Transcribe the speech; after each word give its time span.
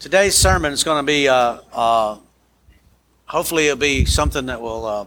Today's 0.00 0.34
sermon 0.34 0.72
is 0.72 0.82
going 0.82 0.96
to 0.96 1.06
be, 1.06 1.28
uh, 1.28 1.58
uh, 1.74 2.16
hopefully, 3.26 3.66
it'll 3.66 3.76
be 3.76 4.06
something 4.06 4.46
that 4.46 4.62
will. 4.62 4.86
Uh, 4.86 5.06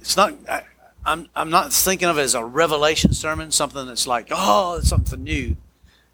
it's 0.00 0.16
not. 0.16 0.32
I, 0.48 0.62
I'm 1.04 1.28
I'm 1.36 1.50
not 1.50 1.70
thinking 1.70 2.08
of 2.08 2.16
it 2.16 2.22
as 2.22 2.34
a 2.34 2.42
revelation 2.42 3.12
sermon, 3.12 3.50
something 3.50 3.86
that's 3.86 4.06
like, 4.06 4.28
oh, 4.30 4.78
it's 4.78 4.88
something 4.88 5.22
new. 5.22 5.58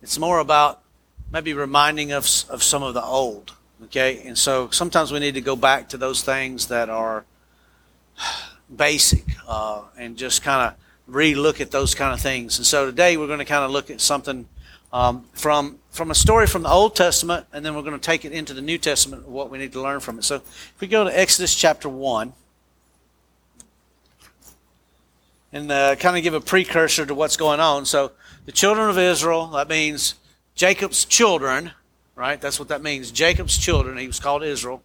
It's 0.03 0.19
more 0.19 0.41
about 0.41 0.83
maybe 1.31 1.55
reminding 1.55 2.11
us 2.11 2.43
of 2.51 2.61
some 2.65 2.83
of 2.83 2.93
the 2.95 3.05
old. 3.05 3.53
Okay, 3.85 4.27
and 4.27 4.37
so 4.37 4.69
sometimes 4.71 5.13
we 5.13 5.21
need 5.21 5.35
to 5.35 5.41
go 5.41 5.55
back 5.55 5.89
to 5.91 5.97
those 5.97 6.25
things 6.25 6.67
that 6.67 6.91
are 6.91 7.25
basic 8.75 9.25
uh, 9.47 9.83
and 9.97 10.17
just 10.17 10.43
kind 10.43 10.73
of 10.73 10.79
re-look 11.07 11.61
at 11.61 11.71
those 11.71 11.95
kind 11.95 12.13
of 12.13 12.21
things. 12.21 12.59
And 12.59 12.67
so 12.67 12.87
today 12.87 13.17
we're 13.17 13.29
going 13.29 13.39
to 13.39 13.45
kind 13.45 13.63
of 13.63 13.71
look 13.71 13.91
at 13.91 14.01
something 14.01 14.49
um, 14.95 15.25
from 15.33 15.81
from 15.91 16.13
a 16.13 16.15
story 16.15 16.47
from 16.47 16.63
the 16.63 16.71
Old 16.71 16.95
Testament, 16.95 17.47
and 17.53 17.67
then 17.67 17.75
we're 17.75 17.83
going 17.83 17.99
to 17.99 17.99
take 17.99 18.25
it 18.25 18.33
into 18.33 18.55
the 18.55 18.63
New 18.63 18.79
Testament. 18.79 19.29
What 19.29 19.51
we 19.51 19.59
need 19.59 19.73
to 19.73 19.83
learn 19.83 19.99
from 19.99 20.19
it. 20.19 20.25
So 20.25 20.37
if 20.37 20.75
we 20.81 20.87
go 20.87 21.05
to 21.05 21.19
Exodus 21.19 21.55
chapter 21.55 21.89
one. 21.89 22.33
And 25.53 25.71
uh, 25.71 25.95
kind 25.95 26.17
of 26.17 26.25
give 26.25 26.35
a 26.35 26.41
precursor 26.41 27.07
to 27.07 27.15
what's 27.15 27.37
going 27.37 27.61
on. 27.61 27.87
So, 27.87 28.11
the 28.45 28.51
children 28.51 28.91
of 28.91 28.99
Israel, 28.99 29.47
that 29.49 29.69
means 29.69 30.17
Jacob's 30.57 31.05
children, 31.05 31.71
right? 32.17 32.41
That's 32.41 32.59
what 32.59 32.67
that 32.71 32.83
means. 32.83 33.13
Jacob's 33.13 33.57
children, 33.57 33.97
he 33.97 34.09
was 34.09 34.19
called 34.19 34.43
Israel, 34.43 34.83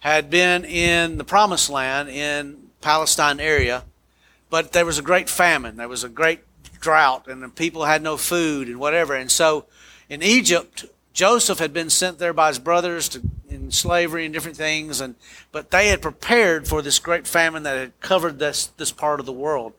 had 0.00 0.28
been 0.28 0.64
in 0.64 1.16
the 1.16 1.22
promised 1.22 1.70
land 1.70 2.08
in 2.08 2.70
Palestine 2.80 3.38
area, 3.38 3.84
but 4.48 4.72
there 4.72 4.84
was 4.84 4.98
a 4.98 5.02
great 5.02 5.28
famine. 5.28 5.76
There 5.76 5.86
was 5.86 6.02
a 6.02 6.08
great 6.08 6.40
drought, 6.80 7.28
and 7.28 7.42
the 7.42 7.48
people 7.48 7.84
had 7.84 8.02
no 8.02 8.16
food 8.16 8.68
and 8.68 8.80
whatever. 8.80 9.14
And 9.14 9.30
so 9.30 9.66
in 10.08 10.22
Egypt, 10.22 10.86
Joseph 11.12 11.58
had 11.58 11.72
been 11.72 11.90
sent 11.90 12.18
there 12.18 12.32
by 12.32 12.48
his 12.48 12.58
brothers 12.58 13.08
to, 13.10 13.22
in 13.48 13.70
slavery 13.70 14.24
and 14.24 14.32
different 14.32 14.56
things, 14.56 15.00
and 15.00 15.14
but 15.52 15.70
they 15.70 15.88
had 15.88 16.02
prepared 16.02 16.66
for 16.66 16.82
this 16.82 16.98
great 16.98 17.26
famine 17.26 17.62
that 17.64 17.76
had 17.76 18.00
covered 18.00 18.38
this 18.38 18.66
this 18.76 18.92
part 18.92 19.20
of 19.20 19.26
the 19.26 19.32
world. 19.32 19.74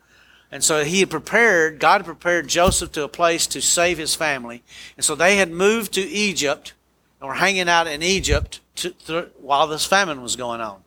And 0.52 0.64
so 0.64 0.84
he 0.84 1.00
had 1.00 1.10
prepared, 1.10 1.80
God 1.80 2.02
had 2.02 2.06
prepared 2.06 2.50
Joseph 2.50 2.92
to 2.92 3.06
a 3.06 3.08
place 3.08 3.48
to 3.48 3.62
save 3.62 3.98
his 3.98 4.16
family. 4.16 4.64
And 4.98 5.06
so 5.06 5.16
they 5.16 5.38
had 5.38 5.50
moved 5.50 5.94
to 5.94 6.02
Egypt 6.02 6.74
and 7.20 7.30
were 7.30 7.36
hanging 7.36 7.70
out 7.70 7.88
in 7.88 8.04
Egypt 8.04 8.60
to, 8.76 8.90
to, 8.90 9.30
while 9.40 9.68
this 9.68 9.86
famine 9.86 10.22
was 10.22 10.36
going 10.36 10.60
on. 10.60 10.84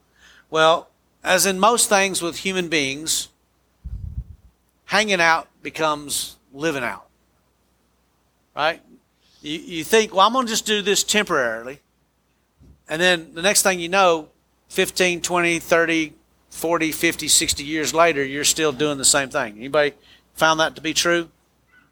Well, 0.50 0.90
as 1.22 1.46
in 1.46 1.58
most 1.58 1.88
things 1.88 2.20
with 2.20 2.38
human 2.38 2.68
beings, 2.68 3.28
hanging 4.84 5.20
out 5.20 5.48
becomes 5.64 6.36
living 6.52 6.84
out. 6.84 7.06
Right? 8.54 8.80
You, 9.42 9.58
you 9.58 9.84
think, 9.84 10.14
well, 10.14 10.24
I'm 10.24 10.32
going 10.32 10.46
to 10.46 10.52
just 10.52 10.66
do 10.66 10.80
this 10.80 11.02
temporarily. 11.02 11.80
And 12.88 13.02
then 13.02 13.34
the 13.34 13.42
next 13.42 13.62
thing 13.62 13.80
you 13.80 13.88
know, 13.88 14.28
15, 14.68 15.22
20, 15.22 15.58
30, 15.58 16.12
40, 16.50 16.92
50, 16.92 17.28
60 17.28 17.64
years 17.64 17.92
later, 17.92 18.24
you're 18.24 18.44
still 18.44 18.70
doing 18.70 18.98
the 18.98 19.04
same 19.04 19.28
thing. 19.30 19.56
Anybody 19.56 19.94
found 20.34 20.60
that 20.60 20.76
to 20.76 20.80
be 20.80 20.94
true? 20.94 21.28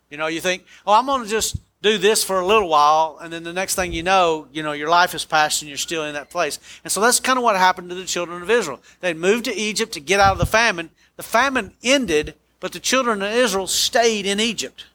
You 0.08 0.18
know, 0.18 0.28
you 0.28 0.40
think, 0.40 0.64
oh, 0.86 0.92
I'm 0.92 1.06
going 1.06 1.24
to 1.24 1.28
just 1.28 1.56
do 1.82 1.98
this 1.98 2.22
for 2.22 2.38
a 2.38 2.46
little 2.46 2.68
while, 2.68 3.18
and 3.20 3.32
then 3.32 3.42
the 3.42 3.52
next 3.52 3.74
thing 3.74 3.92
you 3.92 4.04
know, 4.04 4.46
you 4.52 4.62
know, 4.62 4.70
your 4.70 4.88
life 4.88 5.12
has 5.12 5.24
passed 5.24 5.62
and 5.62 5.68
you're 5.68 5.76
still 5.76 6.04
in 6.04 6.14
that 6.14 6.30
place. 6.30 6.60
And 6.84 6.92
so 6.92 7.00
that's 7.00 7.18
kind 7.18 7.38
of 7.38 7.42
what 7.42 7.56
happened 7.56 7.88
to 7.88 7.96
the 7.96 8.04
children 8.04 8.40
of 8.40 8.48
Israel. 8.48 8.80
They 9.00 9.14
moved 9.14 9.46
to 9.46 9.54
Egypt 9.54 9.92
to 9.94 10.00
get 10.00 10.20
out 10.20 10.32
of 10.32 10.38
the 10.38 10.46
famine. 10.46 10.90
The 11.16 11.24
famine 11.24 11.72
ended, 11.82 12.34
but 12.62 12.70
the 12.70 12.78
children 12.78 13.20
of 13.22 13.32
Israel 13.32 13.66
stayed 13.66 14.24
in 14.24 14.38
Egypt 14.38 14.86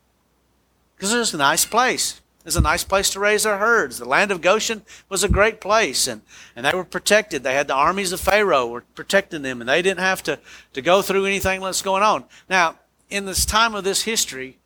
because 0.96 1.14
it 1.14 1.18
was 1.18 1.34
a 1.34 1.38
nice 1.38 1.66
place. 1.66 2.22
It 2.40 2.46
was 2.46 2.56
a 2.56 2.62
nice 2.62 2.86
place 2.86 3.10
to 3.10 3.20
raise 3.20 3.44
their 3.44 3.58
herds. 3.58 3.98
The 3.98 4.06
land 4.06 4.32
of 4.32 4.40
Goshen 4.40 4.84
was 5.10 5.22
a 5.22 5.28
great 5.28 5.60
place, 5.60 6.08
and, 6.08 6.22
and 6.56 6.66
they 6.66 6.74
were 6.74 6.86
protected. 6.86 7.44
They 7.44 7.56
had 7.56 7.68
the 7.68 7.74
armies 7.74 8.14
of 8.14 8.22
Pharaoh 8.22 8.68
were 8.68 8.86
protecting 8.96 9.42
them, 9.42 9.60
and 9.60 9.68
they 9.70 9.82
didn't 9.82 10.00
have 10.00 10.24
to, 10.24 10.40
to 10.72 10.82
go 10.82 11.02
through 11.02 11.26
anything 11.26 11.60
that's 11.60 11.82
going 11.82 12.04
on. 12.04 12.24
Now, 12.50 12.80
in 13.10 13.26
this 13.26 13.46
time 13.46 13.76
of 13.76 13.84
this 13.84 14.04
history, 14.04 14.60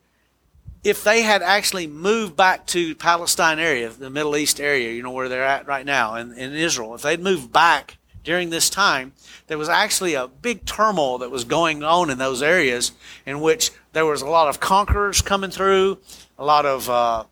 if 0.83 1.03
they 1.03 1.23
had 1.23 1.41
actually 1.41 1.87
moved 1.87 2.35
back 2.35 2.67
to 2.67 2.93
Palestine 2.93 3.57
area, 3.57 3.89
the 3.89 4.11
Middle 4.11 4.37
East 4.37 4.61
area, 4.61 4.91
you 4.91 5.01
know 5.01 5.09
where 5.09 5.27
they're 5.27 5.43
at 5.43 5.65
right 5.65 5.87
now, 5.87 6.13
in, 6.13 6.33
in 6.33 6.53
Israel, 6.53 6.93
if 6.93 7.01
they'd 7.01 7.19
moved 7.19 7.51
back 7.51 7.97
during 8.23 8.49
this 8.49 8.69
time, 8.69 9.13
there 9.47 9.57
was 9.57 9.69
actually 9.69 10.13
a 10.13 10.27
big 10.27 10.65
turmoil 10.65 11.17
that 11.19 11.31
was 11.31 11.43
going 11.43 11.83
on 11.83 12.09
in 12.09 12.17
those 12.17 12.41
areas 12.41 12.91
in 13.25 13.41
which 13.41 13.71
there 13.93 14.05
was 14.05 14.21
a 14.21 14.27
lot 14.27 14.47
of 14.47 14.59
conquerors 14.59 15.21
coming 15.21 15.51
through, 15.51 15.97
a 16.37 16.45
lot 16.45 16.65
of 16.65 16.89
uh, 16.89 17.23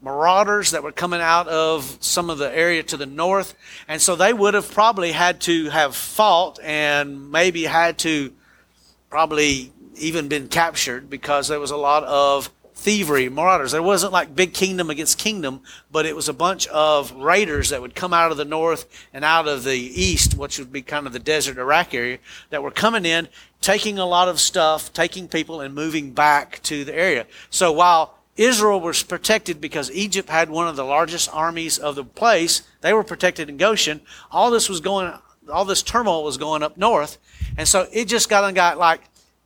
marauders 0.00 0.70
that 0.70 0.82
were 0.82 0.92
coming 0.92 1.20
out 1.20 1.48
of 1.48 1.98
some 2.00 2.30
of 2.30 2.38
the 2.38 2.56
area 2.56 2.82
to 2.82 2.96
the 2.96 3.06
north. 3.06 3.54
And 3.86 4.00
so 4.00 4.16
they 4.16 4.32
would 4.32 4.54
have 4.54 4.70
probably 4.70 5.12
had 5.12 5.40
to 5.42 5.70
have 5.70 5.96
fought 5.96 6.58
and 6.62 7.30
maybe 7.30 7.64
had 7.64 7.98
to 7.98 8.32
probably 9.10 9.72
even 9.96 10.28
been 10.28 10.48
captured 10.48 11.10
because 11.10 11.48
there 11.48 11.60
was 11.60 11.70
a 11.70 11.76
lot 11.76 12.04
of 12.04 12.50
thievery, 12.78 13.28
marauders. 13.28 13.72
There 13.72 13.82
wasn't 13.82 14.12
like 14.12 14.36
big 14.36 14.54
kingdom 14.54 14.88
against 14.88 15.18
kingdom, 15.18 15.62
but 15.90 16.06
it 16.06 16.14
was 16.14 16.28
a 16.28 16.32
bunch 16.32 16.68
of 16.68 17.10
raiders 17.12 17.70
that 17.70 17.82
would 17.82 17.96
come 17.96 18.14
out 18.14 18.30
of 18.30 18.36
the 18.36 18.44
north 18.44 18.86
and 19.12 19.24
out 19.24 19.48
of 19.48 19.64
the 19.64 19.72
east, 19.72 20.36
which 20.36 20.60
would 20.60 20.72
be 20.72 20.80
kind 20.80 21.04
of 21.04 21.12
the 21.12 21.18
desert 21.18 21.58
Iraq 21.58 21.92
area, 21.92 22.18
that 22.50 22.62
were 22.62 22.70
coming 22.70 23.04
in, 23.04 23.26
taking 23.60 23.98
a 23.98 24.06
lot 24.06 24.28
of 24.28 24.38
stuff, 24.38 24.92
taking 24.92 25.26
people, 25.26 25.60
and 25.60 25.74
moving 25.74 26.12
back 26.12 26.62
to 26.62 26.84
the 26.84 26.94
area. 26.94 27.26
So 27.50 27.72
while 27.72 28.16
Israel 28.36 28.80
was 28.80 29.02
protected 29.02 29.60
because 29.60 29.90
Egypt 29.90 30.28
had 30.28 30.48
one 30.48 30.68
of 30.68 30.76
the 30.76 30.84
largest 30.84 31.28
armies 31.34 31.78
of 31.78 31.96
the 31.96 32.04
place, 32.04 32.62
they 32.80 32.92
were 32.92 33.02
protected 33.02 33.48
in 33.48 33.56
Goshen. 33.56 34.00
All 34.30 34.52
this 34.52 34.68
was 34.68 34.80
going, 34.80 35.12
all 35.52 35.64
this 35.64 35.82
turmoil 35.82 36.22
was 36.22 36.36
going 36.36 36.62
up 36.62 36.76
north, 36.76 37.18
and 37.56 37.66
so 37.66 37.88
it 37.92 38.04
just 38.04 38.28
got 38.28 38.44
and 38.44 38.54
got 38.54 38.78
like 38.78 39.00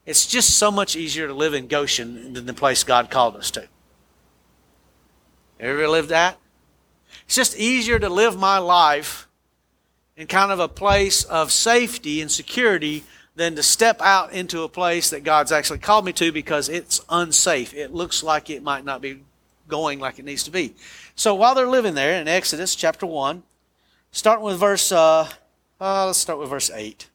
it's 0.04 0.26
just 0.26 0.56
so 0.58 0.70
much 0.70 0.96
easier 0.96 1.26
to 1.28 1.34
live 1.34 1.54
in 1.54 1.68
Goshen 1.68 2.32
than 2.32 2.46
the 2.46 2.54
place 2.54 2.84
God 2.84 3.10
called 3.10 3.36
us 3.36 3.50
to. 3.52 3.68
Ever 5.60 5.86
lived 5.86 6.08
that? 6.08 6.38
It's 7.26 7.36
just 7.36 7.56
easier 7.56 7.98
to 7.98 8.08
live 8.08 8.36
my 8.36 8.58
life 8.58 9.28
in 10.16 10.26
kind 10.26 10.50
of 10.50 10.58
a 10.58 10.68
place 10.68 11.22
of 11.24 11.52
safety 11.52 12.20
and 12.20 12.30
security 12.30 13.04
than 13.34 13.54
to 13.54 13.62
step 13.62 14.00
out 14.00 14.32
into 14.32 14.62
a 14.62 14.68
place 14.68 15.10
that 15.10 15.24
God's 15.24 15.52
actually 15.52 15.78
called 15.78 16.04
me 16.04 16.12
to 16.14 16.32
because 16.32 16.68
it's 16.68 17.00
unsafe. 17.08 17.72
It 17.72 17.94
looks 17.94 18.22
like 18.22 18.50
it 18.50 18.62
might 18.62 18.84
not 18.84 19.00
be 19.00 19.20
going 19.68 20.00
like 20.00 20.18
it 20.18 20.24
needs 20.24 20.42
to 20.44 20.50
be. 20.50 20.74
So 21.14 21.34
while 21.34 21.54
they're 21.54 21.68
living 21.68 21.94
there 21.94 22.20
in 22.20 22.28
Exodus 22.28 22.74
chapter 22.74 23.06
1, 23.06 23.42
starting 24.10 24.44
with 24.44 24.58
verse, 24.58 24.92
uh, 24.92 25.28
uh, 25.80 26.06
let's 26.06 26.18
start 26.18 26.38
with 26.38 26.50
verse 26.50 26.70
8. 26.70 27.08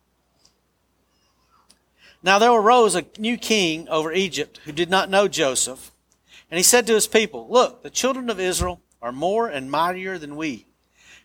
Now 2.24 2.40
there 2.40 2.52
arose 2.52 2.96
a 2.96 3.06
new 3.18 3.38
king 3.38 3.88
over 3.90 4.12
Egypt 4.12 4.60
who 4.66 4.72
did 4.72 4.90
not 4.90 5.10
know 5.10 5.28
Joseph. 5.28 5.92
And 6.50 6.58
he 6.58 6.64
said 6.64 6.88
to 6.88 6.94
his 6.94 7.08
people, 7.08 7.48
Look, 7.50 7.84
the 7.84 7.90
children 7.90 8.30
of 8.30 8.40
Israel 8.40 8.82
are 9.02 9.12
more 9.12 9.48
and 9.48 9.70
mightier 9.70 10.18
than 10.18 10.36
we. 10.36 10.66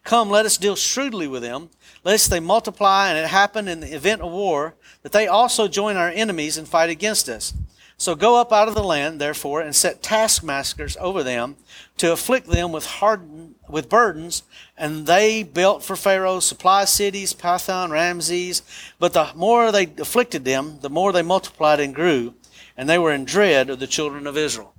Come, 0.04 0.30
let 0.30 0.46
us 0.46 0.56
deal 0.56 0.74
shrewdly 0.74 1.28
with 1.28 1.42
them, 1.42 1.70
lest 2.04 2.28
they 2.28 2.40
multiply 2.40 3.08
and 3.08 3.18
it 3.18 3.28
happen 3.28 3.68
in 3.68 3.80
the 3.80 3.94
event 3.94 4.20
of 4.20 4.32
war 4.32 4.74
that 5.02 5.12
they 5.12 5.28
also 5.28 5.68
join 5.68 5.96
our 5.96 6.08
enemies 6.08 6.58
and 6.58 6.66
fight 6.66 6.90
against 6.90 7.28
us. 7.28 7.54
So 7.96 8.16
go 8.16 8.40
up 8.40 8.52
out 8.52 8.66
of 8.66 8.74
the 8.74 8.82
land, 8.82 9.20
therefore, 9.20 9.60
and 9.60 9.76
set 9.76 10.02
taskmasters 10.02 10.96
over 10.98 11.22
them 11.22 11.56
to 11.98 12.10
afflict 12.10 12.48
them 12.48 12.72
with 12.72 12.84
hardened, 12.84 13.51
with 13.72 13.88
burdens. 13.88 14.44
And 14.78 15.06
they 15.06 15.42
built 15.42 15.82
for 15.82 15.96
Pharaoh 15.96 16.38
supply 16.38 16.84
cities, 16.84 17.32
Pithom, 17.32 17.90
Ramses. 17.90 18.62
But 19.00 19.14
the 19.14 19.32
more 19.34 19.72
they 19.72 19.92
afflicted 19.98 20.44
them, 20.44 20.78
the 20.80 20.90
more 20.90 21.12
they 21.12 21.22
multiplied 21.22 21.80
and 21.80 21.94
grew, 21.94 22.34
and 22.76 22.88
they 22.88 22.98
were 22.98 23.12
in 23.12 23.24
dread 23.24 23.70
of 23.70 23.80
the 23.80 23.86
children 23.88 24.26
of 24.26 24.36
Israel. 24.36 24.74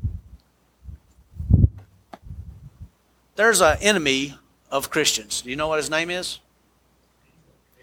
There's 3.36 3.62
an 3.62 3.78
enemy 3.82 4.36
of 4.70 4.90
Christians. 4.90 5.42
Do 5.42 5.50
you 5.50 5.56
know 5.56 5.68
what 5.68 5.78
his 5.78 5.90
name 5.90 6.10
is? 6.10 6.40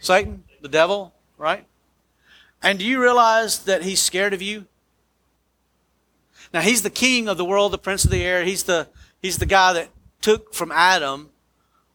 Satan, 0.01 0.45
the 0.63 0.69
devil, 0.69 1.13
right? 1.37 1.67
And 2.63 2.79
do 2.79 2.85
you 2.85 3.01
realize 3.01 3.61
that 3.65 3.83
he's 3.83 4.01
scared 4.01 4.33
of 4.33 4.43
you? 4.43 4.67
Now 6.53 6.61
he's 6.61 6.83
the 6.83 6.91
king 6.91 7.29
of 7.29 7.37
the 7.37 7.45
world, 7.45 7.73
the 7.73 7.79
prince 7.79 8.05
of 8.05 8.11
the 8.11 8.23
air. 8.23 8.45
He's 8.45 8.65
the 8.65 8.89
he's 9.23 9.39
the 9.39 9.47
guy 9.47 9.73
that 9.75 9.89
took 10.21 10.55
from 10.55 10.73
Adam. 10.73 11.31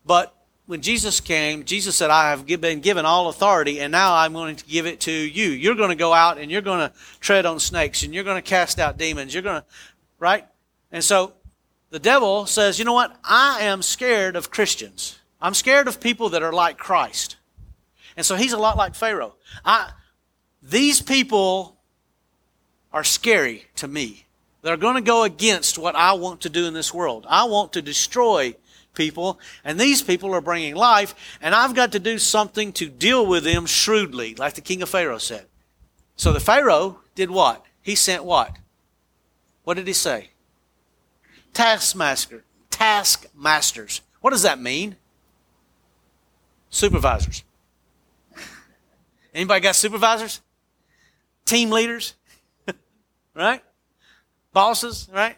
But 0.05 0.35
when 0.65 0.81
Jesus 0.81 1.19
came, 1.19 1.63
Jesus 1.63 1.95
said, 1.95 2.09
"I 2.09 2.31
have 2.31 2.45
been 2.45 2.79
given 2.79 3.05
all 3.05 3.29
authority, 3.29 3.79
and 3.79 3.91
now 3.91 4.15
I'm 4.15 4.33
going 4.33 4.55
to 4.55 4.65
give 4.65 4.85
it 4.85 5.01
to 5.01 5.11
you. 5.11 5.49
You're 5.49 5.75
going 5.75 5.89
to 5.89 5.95
go 5.95 6.13
out 6.13 6.37
and 6.37 6.49
you're 6.51 6.61
going 6.61 6.79
to 6.79 6.93
tread 7.19 7.45
on 7.45 7.59
snakes, 7.59 8.03
and 8.03 8.13
you're 8.13 8.23
going 8.23 8.41
to 8.41 8.49
cast 8.49 8.79
out 8.79 8.97
demons. 8.97 9.33
You're 9.33 9.43
going 9.43 9.61
to, 9.61 9.67
right? 10.19 10.45
And 10.91 11.03
so 11.03 11.33
the 11.91 11.99
devil 11.99 12.45
says, 12.45 12.79
"You 12.79 12.85
know 12.85 12.93
what? 12.93 13.15
I 13.23 13.61
am 13.61 13.81
scared 13.81 14.35
of 14.35 14.49
Christians. 14.49 15.19
I'm 15.39 15.53
scared 15.53 15.87
of 15.87 15.99
people 15.99 16.29
that 16.29 16.43
are 16.43 16.53
like 16.53 16.77
Christ." 16.77 17.35
And 18.17 18.25
so 18.25 18.35
he's 18.35 18.53
a 18.53 18.57
lot 18.57 18.77
like 18.77 18.95
Pharaoh. 18.95 19.35
I, 19.63 19.91
these 20.63 21.01
people 21.01 21.77
are 22.93 23.03
scary 23.03 23.65
to 23.75 23.87
me. 23.87 24.24
They're 24.65 24.77
going 24.77 24.95
to 24.95 25.01
go 25.01 25.21
against 25.21 25.77
what 25.77 25.95
I 25.95 26.13
want 26.13 26.41
to 26.41 26.49
do 26.49 26.65
in 26.65 26.73
this 26.73 26.91
world. 26.91 27.27
I 27.29 27.43
want 27.43 27.73
to 27.73 27.83
destroy 27.83 28.55
people, 28.95 29.39
and 29.63 29.79
these 29.79 30.01
people 30.01 30.33
are 30.33 30.41
bringing 30.41 30.73
life, 30.73 31.13
and 31.39 31.53
I've 31.53 31.75
got 31.75 31.91
to 31.91 31.99
do 31.99 32.17
something 32.17 32.73
to 32.73 32.89
deal 32.89 33.27
with 33.27 33.43
them 33.43 33.67
shrewdly, 33.67 34.33
like 34.33 34.55
the 34.55 34.61
king 34.61 34.81
of 34.81 34.89
Pharaoh 34.89 35.19
said. 35.19 35.45
So 36.15 36.33
the 36.33 36.39
Pharaoh 36.39 36.97
did 37.13 37.29
what? 37.29 37.63
He 37.83 37.93
sent 37.93 38.23
what? 38.23 38.57
What 39.65 39.75
did 39.75 39.85
he 39.85 39.93
say? 39.93 40.31
Taskmaster, 41.53 42.43
taskmasters. 42.71 44.01
What 44.21 44.31
does 44.31 44.41
that 44.41 44.59
mean? 44.59 44.95
Supervisors. 46.71 47.43
Anybody 49.31 49.61
got 49.61 49.75
supervisors? 49.75 50.41
Team 51.45 51.69
leaders? 51.69 52.15
right? 53.35 53.61
Bosses, 54.55 55.09
right? 55.13 55.35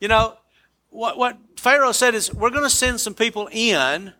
You 0.00 0.08
know, 0.08 0.38
what, 0.88 1.18
what 1.18 1.36
Pharaoh 1.58 1.92
said 1.92 2.14
is, 2.14 2.32
we're 2.32 2.48
going 2.48 2.64
to 2.64 2.70
send 2.70 2.98
some 2.98 3.12
people 3.12 3.50
in 3.52 4.14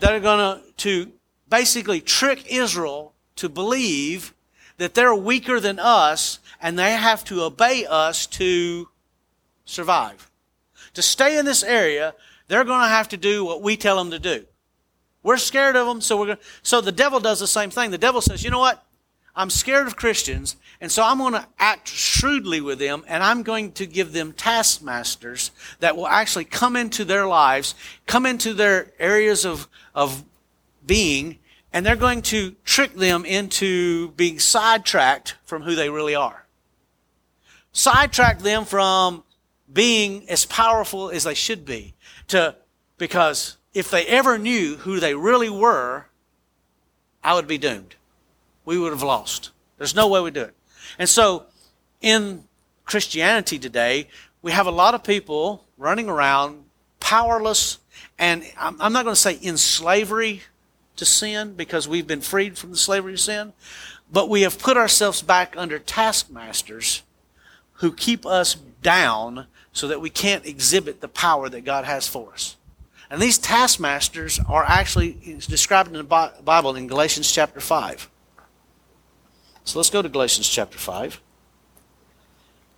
that 0.00 0.12
are 0.12 0.20
going 0.20 0.38
to, 0.38 0.72
to 0.78 1.12
basically 1.50 2.00
trick 2.00 2.50
Israel 2.50 3.12
to 3.36 3.50
believe 3.50 4.32
that 4.78 4.94
they're 4.94 5.14
weaker 5.14 5.60
than 5.60 5.78
us 5.78 6.38
and 6.62 6.78
they 6.78 6.92
have 6.92 7.24
to 7.24 7.42
obey 7.42 7.84
us 7.84 8.26
to 8.28 8.88
survive. 9.66 10.30
To 10.94 11.02
stay 11.02 11.36
in 11.36 11.44
this 11.44 11.62
area, 11.62 12.14
they're 12.48 12.64
going 12.64 12.80
to 12.80 12.88
have 12.88 13.08
to 13.10 13.18
do 13.18 13.44
what 13.44 13.60
we 13.60 13.76
tell 13.76 13.98
them 13.98 14.10
to 14.12 14.18
do. 14.18 14.46
We're 15.22 15.36
scared 15.36 15.76
of 15.76 15.86
them, 15.86 16.00
so 16.00 16.18
we're 16.18 16.26
going 16.26 16.38
to, 16.38 16.44
so 16.62 16.80
the 16.80 16.90
devil 16.90 17.20
does 17.20 17.38
the 17.38 17.46
same 17.46 17.68
thing. 17.68 17.90
The 17.90 17.98
devil 17.98 18.22
says, 18.22 18.42
you 18.42 18.48
know 18.48 18.58
what? 18.58 18.82
I'm 19.34 19.50
scared 19.50 19.86
of 19.86 19.96
Christians, 19.96 20.56
and 20.80 20.92
so 20.92 21.02
I'm 21.02 21.18
going 21.18 21.32
to 21.32 21.46
act 21.58 21.88
shrewdly 21.88 22.60
with 22.60 22.78
them, 22.78 23.02
and 23.08 23.22
I'm 23.22 23.42
going 23.42 23.72
to 23.72 23.86
give 23.86 24.12
them 24.12 24.32
taskmasters 24.32 25.52
that 25.80 25.96
will 25.96 26.06
actually 26.06 26.44
come 26.44 26.76
into 26.76 27.04
their 27.04 27.26
lives, 27.26 27.74
come 28.06 28.26
into 28.26 28.52
their 28.52 28.92
areas 28.98 29.46
of, 29.46 29.68
of 29.94 30.22
being, 30.84 31.38
and 31.72 31.86
they're 31.86 31.96
going 31.96 32.20
to 32.22 32.54
trick 32.64 32.94
them 32.94 33.24
into 33.24 34.10
being 34.12 34.38
sidetracked 34.38 35.36
from 35.44 35.62
who 35.62 35.74
they 35.74 35.88
really 35.88 36.14
are. 36.14 36.46
Sidetrack 37.72 38.40
them 38.40 38.66
from 38.66 39.24
being 39.72 40.28
as 40.28 40.44
powerful 40.44 41.10
as 41.10 41.24
they 41.24 41.32
should 41.32 41.64
be 41.64 41.94
to 42.28 42.54
because 42.98 43.56
if 43.72 43.90
they 43.90 44.04
ever 44.06 44.36
knew 44.36 44.76
who 44.76 45.00
they 45.00 45.14
really 45.14 45.48
were, 45.48 46.06
I 47.24 47.34
would 47.34 47.46
be 47.46 47.56
doomed. 47.56 47.94
We 48.64 48.78
would 48.78 48.92
have 48.92 49.02
lost. 49.02 49.50
There's 49.78 49.94
no 49.94 50.08
way 50.08 50.20
we 50.20 50.30
do 50.30 50.42
it. 50.42 50.54
And 50.98 51.08
so 51.08 51.46
in 52.00 52.44
Christianity 52.84 53.58
today, 53.58 54.08
we 54.42 54.52
have 54.52 54.66
a 54.66 54.70
lot 54.70 54.94
of 54.94 55.04
people 55.04 55.64
running 55.78 56.08
around 56.08 56.64
powerless 57.00 57.78
and 58.18 58.44
I'm, 58.56 58.92
not 58.92 59.04
going 59.04 59.14
to 59.14 59.20
say 59.20 59.34
in 59.34 59.56
slavery 59.56 60.42
to 60.96 61.04
sin 61.04 61.54
because 61.54 61.88
we've 61.88 62.06
been 62.06 62.20
freed 62.20 62.56
from 62.56 62.70
the 62.70 62.76
slavery 62.76 63.14
of 63.14 63.20
sin, 63.20 63.52
but 64.12 64.28
we 64.28 64.42
have 64.42 64.58
put 64.58 64.76
ourselves 64.76 65.22
back 65.22 65.54
under 65.56 65.78
taskmasters 65.78 67.02
who 67.74 67.92
keep 67.92 68.24
us 68.24 68.54
down 68.82 69.46
so 69.72 69.88
that 69.88 70.00
we 70.00 70.10
can't 70.10 70.46
exhibit 70.46 71.00
the 71.00 71.08
power 71.08 71.48
that 71.48 71.62
God 71.62 71.84
has 71.84 72.06
for 72.06 72.32
us. 72.32 72.56
And 73.10 73.20
these 73.20 73.38
taskmasters 73.38 74.38
are 74.48 74.64
actually 74.64 75.40
described 75.48 75.88
in 75.88 75.94
the 75.94 76.32
Bible 76.44 76.76
in 76.76 76.86
Galatians 76.86 77.30
chapter 77.30 77.60
5. 77.60 78.08
So 79.64 79.78
let's 79.78 79.90
go 79.90 80.02
to 80.02 80.08
Galatians 80.08 80.48
chapter 80.48 80.78
5. 80.78 81.20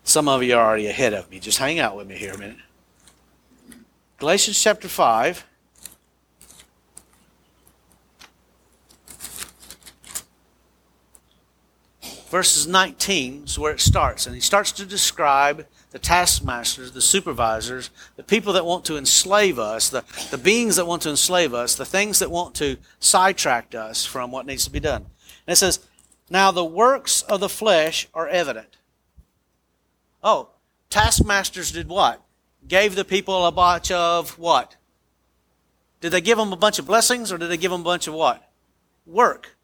Some 0.05 0.29
of 0.29 0.43
you 0.43 0.55
are 0.55 0.67
already 0.67 0.87
ahead 0.87 1.15
of 1.15 1.31
me. 1.31 1.39
Just 1.41 1.59
hang 1.59 1.79
out 1.79 1.97
with 1.97 2.07
me 2.07 2.17
here 2.17 2.35
a 2.35 2.39
minute. 2.39 2.59
Galatians 4.19 4.63
chapter 4.63 4.87
5. 4.89 5.45
Verses 12.29 12.67
19 12.67 13.45
is 13.45 13.59
where 13.59 13.73
it 13.73 13.81
starts. 13.81 14.27
And 14.27 14.35
he 14.35 14.41
starts 14.41 14.73
to 14.73 14.85
describe 14.85 15.67
the 15.93 15.99
taskmasters, 15.99 16.93
the 16.93 17.01
supervisors, 17.01 17.91
the 18.17 18.25
people 18.25 18.53
that 18.55 18.67
want 18.67 18.85
to 18.87 18.99
enslave 18.99 19.59
us, 19.59 19.89
the, 19.89 20.05
the 20.31 20.39
beings 20.39 20.77
that 20.77 20.87
want 20.87 21.01
to 21.03 21.11
enslave 21.11 21.55
us, 21.55 21.77
the 21.77 21.85
things 21.85 22.19
that 22.19 22.31
want 22.31 22.55
to 22.57 22.77
sidetrack 22.99 23.75
us 23.75 24.05
from 24.05 24.33
what 24.33 24.45
needs 24.45 24.65
to 24.65 24.71
be 24.71 24.81
done. 24.81 25.07
And 25.47 25.53
it 25.53 25.57
says, 25.57 25.79
Now 26.31 26.51
the 26.51 26.65
works 26.65 27.23
of 27.23 27.41
the 27.41 27.49
flesh 27.49 28.09
are 28.15 28.29
evident. 28.29 28.77
Oh, 30.23 30.49
taskmasters 30.91 31.71
did 31.71 31.89
what? 31.89 32.23
Gave 32.67 32.95
the 32.95 33.05
people 33.05 33.47
a 33.47 33.53
bunch 33.53 33.91
of 33.91 34.39
what? 34.39 34.77
Did 36.01 36.11
they 36.11 36.21
give 36.21 36.39
them 36.39 36.53
a 36.53 36.57
bunch 36.57 36.79
of 36.79 36.87
blessings 36.87 37.31
or 37.31 37.39
did 37.39 37.51
they 37.51 37.57
give 37.57 37.71
them 37.71 37.83
a 37.83 37.85
bunch 37.85 38.07
of 38.07 38.15
what? 38.15 38.51
Work. 39.07 39.57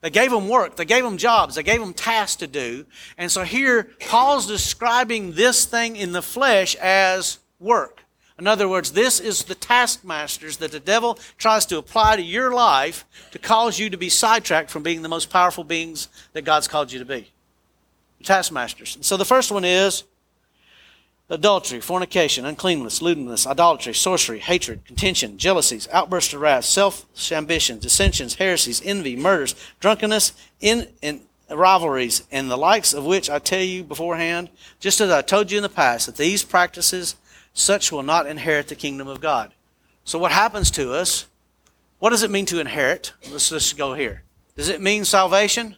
They 0.00 0.10
gave 0.10 0.30
them 0.30 0.48
work. 0.48 0.76
They 0.76 0.84
gave 0.84 1.04
them 1.04 1.16
jobs. 1.16 1.54
They 1.54 1.62
gave 1.62 1.80
them 1.80 1.94
tasks 1.94 2.36
to 2.36 2.46
do. 2.48 2.86
And 3.16 3.30
so 3.30 3.44
here, 3.44 3.90
Paul's 4.00 4.48
describing 4.48 5.32
this 5.32 5.64
thing 5.64 5.94
in 5.96 6.12
the 6.12 6.22
flesh 6.22 6.74
as 6.76 7.38
work. 7.60 8.01
In 8.42 8.48
other 8.48 8.66
words, 8.68 8.90
this 8.90 9.20
is 9.20 9.44
the 9.44 9.54
taskmasters 9.54 10.56
that 10.56 10.72
the 10.72 10.80
devil 10.80 11.16
tries 11.38 11.64
to 11.66 11.78
apply 11.78 12.16
to 12.16 12.22
your 12.22 12.52
life 12.52 13.04
to 13.30 13.38
cause 13.38 13.78
you 13.78 13.88
to 13.88 13.96
be 13.96 14.08
sidetracked 14.08 14.68
from 14.68 14.82
being 14.82 15.02
the 15.02 15.08
most 15.08 15.30
powerful 15.30 15.62
beings 15.62 16.08
that 16.32 16.42
God's 16.42 16.66
called 16.66 16.90
you 16.90 16.98
to 16.98 17.04
be. 17.04 17.30
Taskmasters. 18.24 18.96
And 18.96 19.04
so 19.04 19.16
the 19.16 19.24
first 19.24 19.52
one 19.52 19.64
is 19.64 20.02
adultery, 21.30 21.80
fornication, 21.80 22.44
uncleanness, 22.44 23.00
lewdness, 23.00 23.46
idolatry, 23.46 23.94
sorcery, 23.94 24.40
hatred, 24.40 24.84
contention, 24.86 25.38
jealousies, 25.38 25.86
outbursts 25.92 26.34
of 26.34 26.40
wrath, 26.40 26.64
selfish 26.64 27.30
ambition, 27.30 27.78
dissensions, 27.78 28.34
heresies, 28.34 28.82
envy, 28.84 29.14
murders, 29.14 29.54
drunkenness, 29.78 30.32
in, 30.58 30.88
in 31.00 31.20
rivalries, 31.48 32.24
and 32.32 32.50
the 32.50 32.58
likes 32.58 32.92
of 32.92 33.04
which 33.04 33.30
I 33.30 33.38
tell 33.38 33.62
you 33.62 33.84
beforehand, 33.84 34.50
just 34.80 35.00
as 35.00 35.12
I 35.12 35.22
told 35.22 35.52
you 35.52 35.58
in 35.58 35.62
the 35.62 35.68
past, 35.68 36.06
that 36.06 36.16
these 36.16 36.42
practices, 36.42 37.14
such 37.52 37.92
will 37.92 38.02
not 38.02 38.26
inherit 38.26 38.68
the 38.68 38.74
kingdom 38.74 39.08
of 39.08 39.20
God. 39.20 39.52
So 40.04 40.18
what 40.18 40.32
happens 40.32 40.70
to 40.72 40.92
us? 40.92 41.26
What 41.98 42.10
does 42.10 42.22
it 42.22 42.30
mean 42.30 42.46
to 42.46 42.60
inherit? 42.60 43.12
Let's 43.30 43.50
just 43.50 43.76
go 43.76 43.94
here. 43.94 44.22
Does 44.56 44.68
it 44.68 44.80
mean 44.80 45.04
salvation? 45.04 45.76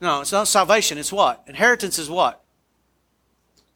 No, 0.00 0.20
it's 0.20 0.32
not 0.32 0.48
salvation. 0.48 0.98
It's 0.98 1.12
what? 1.12 1.42
Inheritance 1.46 1.98
is 1.98 2.10
what? 2.10 2.44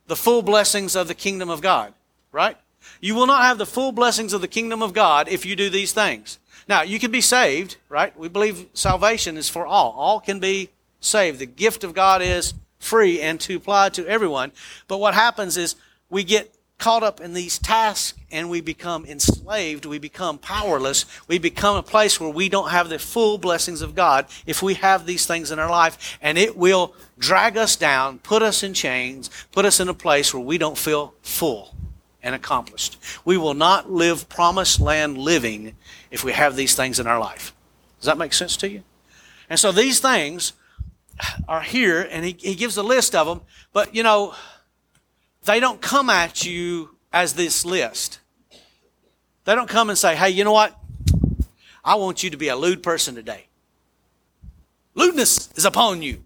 The 0.06 0.16
full 0.16 0.42
blessings 0.42 0.94
of 0.94 1.08
the 1.08 1.14
kingdom 1.14 1.48
of 1.48 1.62
God, 1.62 1.94
right? 2.30 2.56
You 3.00 3.14
will 3.14 3.26
not 3.26 3.42
have 3.42 3.58
the 3.58 3.66
full 3.66 3.92
blessings 3.92 4.32
of 4.32 4.40
the 4.40 4.48
kingdom 4.48 4.82
of 4.82 4.92
God 4.92 5.28
if 5.28 5.46
you 5.46 5.56
do 5.56 5.70
these 5.70 5.92
things. 5.92 6.38
Now, 6.68 6.82
you 6.82 6.98
can 6.98 7.10
be 7.10 7.20
saved, 7.20 7.76
right? 7.88 8.16
We 8.16 8.28
believe 8.28 8.66
salvation 8.74 9.36
is 9.36 9.48
for 9.48 9.66
all. 9.66 9.92
All 9.92 10.20
can 10.20 10.38
be 10.38 10.70
saved. 11.00 11.38
The 11.38 11.46
gift 11.46 11.82
of 11.82 11.94
God 11.94 12.22
is 12.22 12.54
free 12.82 13.20
and 13.20 13.40
to 13.40 13.56
apply 13.56 13.88
to 13.90 14.06
everyone. 14.06 14.52
But 14.88 14.98
what 14.98 15.14
happens 15.14 15.56
is 15.56 15.76
we 16.10 16.24
get 16.24 16.54
caught 16.78 17.04
up 17.04 17.20
in 17.20 17.32
these 17.32 17.60
tasks 17.60 18.18
and 18.32 18.50
we 18.50 18.60
become 18.60 19.04
enslaved, 19.06 19.84
we 19.84 20.00
become 20.00 20.36
powerless, 20.36 21.06
we 21.28 21.38
become 21.38 21.76
a 21.76 21.82
place 21.82 22.18
where 22.18 22.28
we 22.28 22.48
don't 22.48 22.70
have 22.70 22.88
the 22.88 22.98
full 22.98 23.38
blessings 23.38 23.82
of 23.82 23.94
God 23.94 24.26
if 24.46 24.62
we 24.62 24.74
have 24.74 25.06
these 25.06 25.24
things 25.24 25.52
in 25.52 25.60
our 25.60 25.70
life, 25.70 26.18
and 26.20 26.36
it 26.36 26.56
will 26.56 26.92
drag 27.18 27.56
us 27.56 27.76
down, 27.76 28.18
put 28.18 28.42
us 28.42 28.64
in 28.64 28.74
chains, 28.74 29.30
put 29.52 29.64
us 29.64 29.78
in 29.78 29.88
a 29.88 29.94
place 29.94 30.34
where 30.34 30.42
we 30.42 30.58
don't 30.58 30.76
feel 30.76 31.14
full 31.22 31.76
and 32.20 32.34
accomplished. 32.34 32.98
We 33.24 33.36
will 33.36 33.54
not 33.54 33.92
live 33.92 34.28
promised 34.28 34.80
land 34.80 35.18
living 35.18 35.76
if 36.10 36.24
we 36.24 36.32
have 36.32 36.56
these 36.56 36.74
things 36.74 36.98
in 36.98 37.06
our 37.06 37.20
life. 37.20 37.54
Does 38.00 38.06
that 38.06 38.18
make 38.18 38.32
sense 38.32 38.56
to 38.56 38.68
you? 38.68 38.82
And 39.48 39.60
so 39.60 39.70
these 39.70 40.00
things 40.00 40.52
are 41.48 41.62
here, 41.62 42.06
and 42.10 42.24
he, 42.24 42.36
he 42.38 42.54
gives 42.54 42.76
a 42.76 42.82
list 42.82 43.14
of 43.14 43.26
them, 43.26 43.40
but 43.72 43.94
you 43.94 44.02
know, 44.02 44.34
they 45.44 45.60
don't 45.60 45.80
come 45.80 46.10
at 46.10 46.44
you 46.44 46.96
as 47.12 47.34
this 47.34 47.64
list. 47.64 48.20
They 49.44 49.54
don't 49.54 49.68
come 49.68 49.90
and 49.90 49.98
say, 49.98 50.14
hey, 50.14 50.30
you 50.30 50.44
know 50.44 50.52
what? 50.52 50.78
I 51.84 51.96
want 51.96 52.22
you 52.22 52.30
to 52.30 52.36
be 52.36 52.48
a 52.48 52.56
lewd 52.56 52.82
person 52.82 53.14
today. 53.14 53.48
Lewdness 54.94 55.50
is 55.56 55.64
upon 55.64 56.02
you. 56.02 56.24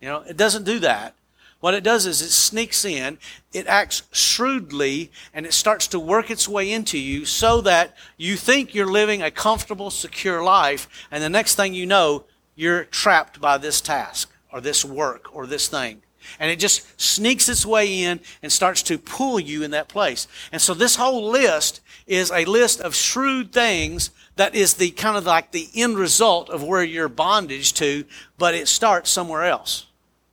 You 0.00 0.08
know, 0.08 0.20
it 0.22 0.36
doesn't 0.36 0.64
do 0.64 0.78
that. 0.80 1.14
What 1.60 1.74
it 1.74 1.82
does 1.82 2.04
is 2.04 2.20
it 2.20 2.30
sneaks 2.30 2.84
in, 2.84 3.16
it 3.54 3.66
acts 3.66 4.02
shrewdly, 4.12 5.10
and 5.32 5.46
it 5.46 5.54
starts 5.54 5.86
to 5.88 5.98
work 5.98 6.30
its 6.30 6.46
way 6.46 6.70
into 6.70 6.98
you 6.98 7.24
so 7.24 7.62
that 7.62 7.96
you 8.18 8.36
think 8.36 8.74
you're 8.74 8.90
living 8.90 9.22
a 9.22 9.30
comfortable, 9.30 9.90
secure 9.90 10.42
life, 10.42 11.06
and 11.10 11.22
the 11.22 11.30
next 11.30 11.54
thing 11.54 11.72
you 11.72 11.86
know, 11.86 12.24
you're 12.54 12.84
trapped 12.84 13.40
by 13.40 13.58
this 13.58 13.80
task 13.80 14.32
or 14.52 14.60
this 14.60 14.84
work 14.84 15.34
or 15.34 15.46
this 15.46 15.68
thing. 15.68 16.02
And 16.38 16.50
it 16.50 16.58
just 16.58 17.00
sneaks 17.00 17.48
its 17.48 17.66
way 17.66 18.02
in 18.02 18.20
and 18.42 18.50
starts 18.50 18.82
to 18.84 18.98
pull 18.98 19.38
you 19.38 19.62
in 19.62 19.72
that 19.72 19.88
place. 19.88 20.26
And 20.52 20.60
so 20.60 20.74
this 20.74 20.96
whole 20.96 21.28
list 21.28 21.80
is 22.06 22.30
a 22.30 22.44
list 22.44 22.80
of 22.80 22.94
shrewd 22.94 23.52
things 23.52 24.10
that 24.36 24.54
is 24.54 24.74
the 24.74 24.90
kind 24.90 25.16
of 25.16 25.26
like 25.26 25.52
the 25.52 25.68
end 25.74 25.96
result 25.96 26.50
of 26.50 26.62
where 26.62 26.82
you're 26.82 27.08
bondage 27.08 27.72
to, 27.74 28.04
but 28.38 28.54
it 28.54 28.68
starts 28.68 29.10
somewhere 29.10 29.44
else. 29.44 29.86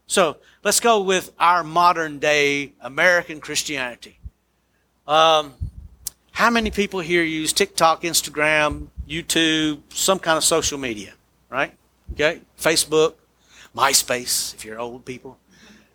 So 0.07 0.37
let's 0.63 0.79
go 0.79 1.01
with 1.01 1.31
our 1.39 1.63
modern 1.63 2.19
day 2.19 2.73
American 2.81 3.39
Christianity. 3.39 4.19
Um, 5.07 5.53
how 6.31 6.49
many 6.49 6.71
people 6.71 6.99
here 7.01 7.23
use 7.23 7.53
TikTok, 7.53 8.03
Instagram, 8.03 8.87
YouTube, 9.07 9.81
some 9.89 10.19
kind 10.19 10.37
of 10.37 10.43
social 10.43 10.77
media, 10.77 11.13
right? 11.49 11.73
Okay, 12.13 12.41
Facebook, 12.59 13.13
MySpace, 13.75 14.53
if 14.53 14.65
you're 14.65 14.79
old 14.79 15.05
people, 15.05 15.37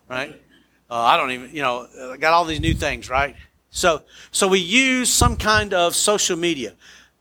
right? 0.09 0.31
Uh, 0.89 0.95
I 0.95 1.17
don't 1.17 1.31
even, 1.31 1.53
you 1.53 1.61
know, 1.61 1.87
I 2.11 2.17
got 2.17 2.33
all 2.33 2.45
these 2.45 2.59
new 2.59 2.73
things, 2.73 3.09
right? 3.09 3.35
So, 3.69 4.01
so 4.31 4.47
we 4.47 4.59
use 4.59 5.11
some 5.11 5.37
kind 5.37 5.73
of 5.73 5.95
social 5.95 6.37
media, 6.37 6.73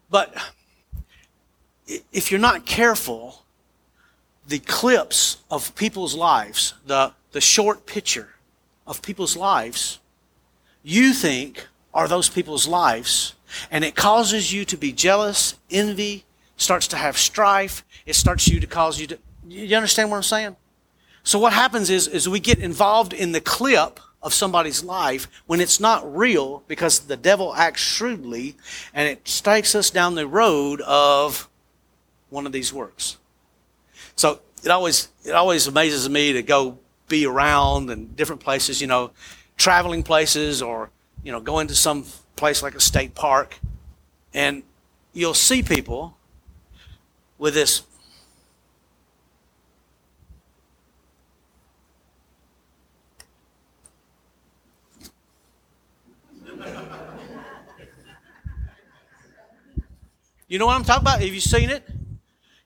but 0.09 0.35
if 2.13 2.31
you're 2.31 2.41
not 2.41 2.65
careful, 2.65 3.45
the 4.47 4.61
clips 4.61 5.39
of 5.51 5.75
people's 5.75 6.15
lives, 6.15 6.75
the, 6.87 7.13
the 7.33 7.41
short 7.41 7.87
picture 7.87 8.31
of 8.87 9.03
people's 9.03 9.37
lives, 9.37 9.99
you 10.83 11.13
think 11.13 11.67
are 11.93 12.09
those 12.09 12.29
people's 12.29 12.69
lives. 12.69 13.35
And 13.71 13.85
it 13.85 13.95
causes 13.95 14.53
you 14.53 14.65
to 14.67 14.77
be 14.77 14.93
jealous, 14.93 15.55
envy, 15.71 16.26
starts 16.57 16.89
to 16.89 16.97
have 16.97 17.17
strife. 17.17 17.85
It 18.07 18.15
starts 18.15 18.49
you 18.49 18.61
to 18.61 18.67
cause 18.67 19.01
you 19.01 19.07
to, 19.09 19.19
you 19.49 19.77
understand 19.77 20.11
what 20.11 20.17
I'm 20.17 20.23
saying? 20.23 20.57
So 21.23 21.39
what 21.39 21.53
happens 21.53 21.91
is, 21.91 22.07
is 22.07 22.29
we 22.29 22.41
get 22.41 22.59
involved 22.59 23.13
in 23.13 23.33
the 23.33 23.41
clip 23.41 24.01
of 24.23 24.33
somebody's 24.33 24.83
life 24.83 25.29
when 25.47 25.61
it's 25.61 25.79
not 25.79 26.17
real 26.17 26.65
because 26.67 27.01
the 27.01 27.17
devil 27.17 27.55
acts 27.55 27.81
shrewdly 27.81 28.57
and 28.95 29.09
it 29.09 29.25
takes 29.25 29.75
us 29.75 29.91
down 29.91 30.15
the 30.15 30.27
road 30.27 30.81
of 30.83 31.49
one 32.31 32.47
of 32.47 32.53
these 32.53 32.73
works. 32.73 33.19
So 34.17 34.41
it 34.65 34.71
always 34.71 35.09
it 35.25 35.33
always 35.33 35.67
amazes 35.67 36.09
me 36.09 36.33
to 36.33 36.43
go 36.43 36.79
be 37.09 37.27
around 37.27 37.91
and 37.91 38.17
different 38.17 38.41
places, 38.41 38.81
you 38.81 38.87
know, 38.87 39.13
traveling 39.57 40.03
places 40.03 40.63
or 40.63 40.91
you 41.23 41.31
know 41.31 41.41
going 41.41 41.69
to 41.69 41.75
some 41.75 42.05
place 42.35 42.63
like 42.63 42.75
a 42.75 42.81
state 42.81 43.15
park, 43.15 43.59
and 44.35 44.63
you'll 45.13 45.35
see 45.35 45.63
people 45.63 46.16
with 47.39 47.55
this. 47.55 47.83
You 60.49 60.61
know 60.61 60.67
what 60.67 60.77
I'm 60.77 60.85
talking 60.85 61.03
about? 61.03 61.21
Have 61.21 61.35
you 61.35 61.41
seen 61.41 61.71
it? 61.71 61.83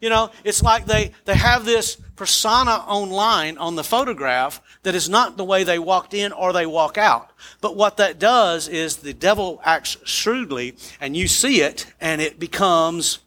You 0.00 0.09
know, 0.09 0.31
it's 0.45 0.62
like 0.62 0.87
they, 0.87 1.12
they 1.25 1.35
have 1.35 1.65
this 1.65 1.97
persona 2.17 2.73
online 2.73 3.59
on 3.59 3.77
the 3.77 3.85
photograph 3.85 4.61
that 4.83 4.95
is 4.95 5.09
not 5.09 5.37
the 5.37 5.45
way 5.45 5.65
they 5.65 5.79
walked 5.79 6.15
in 6.15 6.33
or 6.33 6.53
they 6.53 6.67
walk 6.67 6.99
out. 6.99 7.31
But 7.61 7.77
what 7.77 7.97
that 7.99 8.19
does 8.19 8.69
is 8.69 8.99
the 8.99 9.12
devil 9.12 9.61
acts 9.65 9.97
shrewdly 10.05 10.77
and 11.00 11.17
you 11.17 11.29
see 11.29 11.61
it 11.62 11.87
and 12.00 12.21
it 12.21 12.39
becomes, 12.39 13.21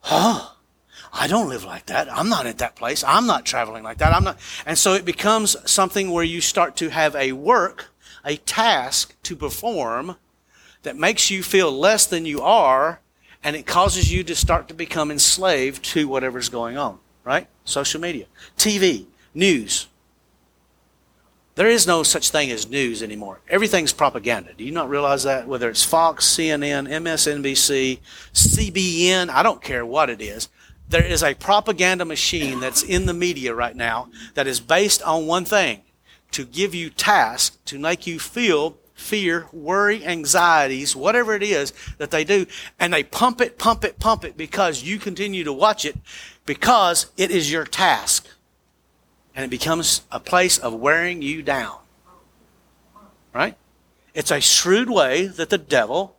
huh, 0.00 0.53
I 1.16 1.28
don't 1.28 1.48
live 1.48 1.64
like 1.64 1.86
that. 1.86 2.12
I'm 2.12 2.28
not 2.28 2.46
at 2.46 2.58
that 2.58 2.74
place. 2.74 3.04
I'm 3.04 3.26
not 3.26 3.46
traveling 3.46 3.84
like 3.84 3.98
that. 3.98 4.12
I'm 4.12 4.24
not. 4.24 4.38
And 4.66 4.76
so 4.76 4.94
it 4.94 5.04
becomes 5.04 5.56
something 5.70 6.10
where 6.10 6.24
you 6.24 6.40
start 6.40 6.76
to 6.76 6.88
have 6.88 7.14
a 7.14 7.32
work, 7.32 7.92
a 8.24 8.36
task 8.38 9.14
to 9.22 9.36
perform 9.36 10.16
that 10.82 10.96
makes 10.96 11.30
you 11.30 11.44
feel 11.44 11.70
less 11.70 12.04
than 12.04 12.26
you 12.26 12.42
are 12.42 13.00
and 13.44 13.54
it 13.54 13.66
causes 13.66 14.10
you 14.10 14.24
to 14.24 14.34
start 14.34 14.68
to 14.68 14.74
become 14.74 15.10
enslaved 15.10 15.84
to 15.84 16.08
whatever's 16.08 16.48
going 16.48 16.76
on, 16.76 16.98
right? 17.22 17.46
Social 17.64 18.00
media, 18.00 18.26
TV, 18.56 19.04
news. 19.34 19.86
There 21.54 21.68
is 21.68 21.86
no 21.86 22.02
such 22.02 22.30
thing 22.30 22.50
as 22.50 22.68
news 22.68 23.02
anymore. 23.02 23.38
Everything's 23.48 23.92
propaganda. 23.92 24.54
Do 24.54 24.64
you 24.64 24.72
not 24.72 24.88
realize 24.88 25.22
that? 25.22 25.46
Whether 25.46 25.68
it's 25.68 25.84
Fox, 25.84 26.26
CNN, 26.26 26.88
MSNBC, 26.88 28.00
CBN, 28.32 29.28
I 29.28 29.42
don't 29.44 29.62
care 29.62 29.86
what 29.86 30.10
it 30.10 30.20
is. 30.20 30.48
There 30.88 31.04
is 31.04 31.22
a 31.22 31.34
propaganda 31.34 32.04
machine 32.04 32.60
that's 32.60 32.82
in 32.82 33.06
the 33.06 33.14
media 33.14 33.54
right 33.54 33.74
now 33.74 34.08
that 34.34 34.46
is 34.46 34.60
based 34.60 35.02
on 35.02 35.26
one 35.26 35.44
thing 35.44 35.82
to 36.32 36.44
give 36.44 36.74
you 36.74 36.90
tasks 36.90 37.58
to 37.66 37.78
make 37.78 38.06
you 38.06 38.18
feel 38.18 38.76
fear, 38.94 39.46
worry, 39.52 40.04
anxieties, 40.04 40.94
whatever 40.94 41.34
it 41.34 41.42
is 41.42 41.72
that 41.98 42.10
they 42.10 42.24
do, 42.24 42.46
and 42.78 42.92
they 42.92 43.02
pump 43.02 43.40
it, 43.40 43.58
pump 43.58 43.84
it, 43.84 43.98
pump 43.98 44.24
it 44.24 44.36
because 44.36 44.82
you 44.82 44.98
continue 44.98 45.44
to 45.44 45.52
watch 45.52 45.84
it 45.84 45.96
because 46.46 47.10
it 47.16 47.30
is 47.30 47.50
your 47.50 47.64
task. 47.64 48.26
And 49.34 49.44
it 49.44 49.50
becomes 49.50 50.02
a 50.12 50.20
place 50.20 50.58
of 50.58 50.74
wearing 50.74 51.22
you 51.22 51.42
down. 51.42 51.78
Right? 53.32 53.56
It's 54.14 54.30
a 54.30 54.40
shrewd 54.40 54.88
way 54.88 55.26
that 55.26 55.50
the 55.50 55.58
devil 55.58 56.16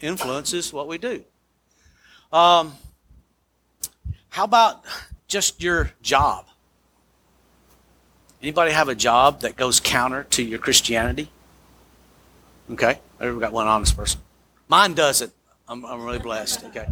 influences 0.00 0.72
what 0.72 0.88
we 0.88 0.96
do. 0.96 1.24
Um, 2.32 2.72
how 4.34 4.42
about 4.42 4.84
just 5.28 5.62
your 5.62 5.92
job? 6.02 6.46
Anybody 8.42 8.72
have 8.72 8.88
a 8.88 8.94
job 8.96 9.42
that 9.42 9.54
goes 9.54 9.78
counter 9.78 10.24
to 10.30 10.42
your 10.42 10.58
Christianity? 10.58 11.30
Okay, 12.68 12.98
I've 13.20 13.38
got 13.38 13.52
one 13.52 13.68
honest 13.68 13.96
person. 13.96 14.20
Mine 14.66 14.94
doesn't. 14.94 15.32
I'm, 15.68 15.86
I'm 15.86 16.04
really 16.04 16.18
blessed. 16.18 16.64
Okay, 16.64 16.84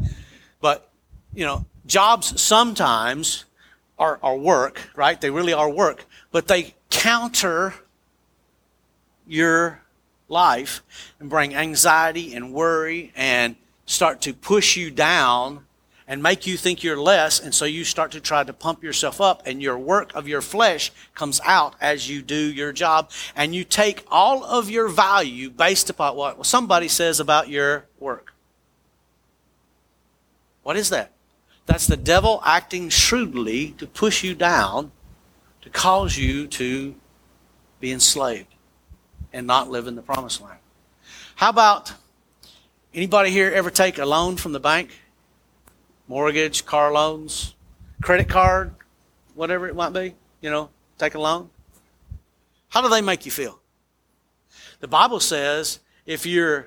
but 0.61 0.88
you 1.34 1.44
know, 1.44 1.66
jobs 1.84 2.40
sometimes 2.40 3.44
are, 3.99 4.20
are 4.22 4.37
work, 4.37 4.90
right? 4.94 5.20
They 5.20 5.30
really 5.30 5.52
are 5.52 5.68
work, 5.68 6.06
but 6.30 6.46
they 6.46 6.76
counter 6.90 7.75
your 9.26 9.80
life 10.28 10.84
and 11.18 11.28
bring 11.28 11.56
anxiety 11.56 12.34
and 12.34 12.54
worry 12.54 13.11
and 13.16 13.56
start 13.84 14.20
to 14.22 14.32
push 14.32 14.76
you 14.76 14.92
down 14.92 15.66
and 16.06 16.23
make 16.23 16.47
you 16.47 16.56
think 16.56 16.82
you're 16.82 17.00
less. 17.00 17.40
And 17.40 17.54
so 17.54 17.64
you 17.64 17.85
start 17.85 18.12
to 18.12 18.21
try 18.21 18.44
to 18.44 18.52
pump 18.52 18.82
yourself 18.82 19.21
up 19.21 19.42
and 19.47 19.62
your 19.62 19.78
work 19.78 20.14
of 20.14 20.28
your 20.28 20.40
flesh 20.40 20.90
comes 21.14 21.40
out 21.44 21.75
as 21.80 22.09
you 22.09 22.23
do 22.23 22.37
your 22.52 22.73
job. 22.73 23.11
And 23.37 23.54
you 23.54 23.64
take 23.64 24.04
all 24.11 24.44
of 24.44 24.71
your 24.71 24.88
value 24.88 25.50
based 25.50 25.90
upon 25.90 26.16
what 26.16 26.44
somebody 26.47 26.88
says 26.88 27.21
about 27.21 27.49
your 27.49 27.87
work. 27.99 28.32
What 30.62 30.76
is 30.76 30.90
that? 30.90 31.12
That's 31.66 31.87
the 31.87 31.97
devil 31.97 32.42
acting 32.44 32.88
shrewdly 32.88 33.71
to 33.78 33.87
push 33.87 34.25
you 34.25 34.35
down, 34.35 34.92
to 35.62 35.71
cause 35.71 36.16
you 36.16 36.47
to 36.49 36.94
be 37.80 37.92
enslaved 37.92 38.54
and 39.32 39.47
not 39.47 39.71
live 39.71 39.87
in 39.87 39.94
the 39.94 40.02
promised 40.02 40.40
land. 40.40 40.59
How 41.37 41.50
about 41.50 41.92
anybody 42.94 43.30
here 43.30 43.50
ever 43.50 43.71
take 43.71 43.99
a 43.99 44.06
loan 44.06 44.37
from 44.37 44.52
the 44.52 44.61
bank? 44.61 44.90
Mortgage, 46.12 46.66
car 46.66 46.92
loans, 46.92 47.54
credit 48.02 48.28
card, 48.28 48.75
whatever 49.35 49.66
it 49.66 49.75
might 49.75 49.95
be, 49.95 50.14
you 50.42 50.50
know, 50.50 50.69
take 50.99 51.14
a 51.14 51.19
loan. 51.19 51.49
How 52.69 52.83
do 52.83 52.90
they 52.90 53.00
make 53.00 53.25
you 53.25 53.31
feel? 53.31 53.61
The 54.81 54.88
Bible 54.88 55.21
says 55.21 55.81
if 56.04 56.26
you 56.26 56.66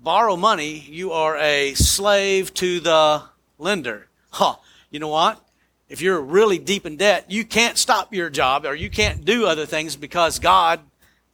borrow 0.00 0.34
money, 0.36 0.80
you 0.88 1.12
are 1.12 1.36
a 1.36 1.74
slave 1.74 2.52
to 2.54 2.80
the 2.80 3.22
lender. 3.58 4.08
Huh. 4.30 4.56
You 4.90 4.98
know 4.98 5.06
what? 5.06 5.40
If 5.88 6.02
you're 6.02 6.20
really 6.20 6.58
deep 6.58 6.86
in 6.86 6.96
debt, 6.96 7.30
you 7.30 7.44
can't 7.44 7.78
stop 7.78 8.12
your 8.12 8.28
job 8.28 8.66
or 8.66 8.74
you 8.74 8.90
can't 8.90 9.24
do 9.24 9.46
other 9.46 9.66
things 9.66 9.94
because 9.94 10.40
God 10.40 10.80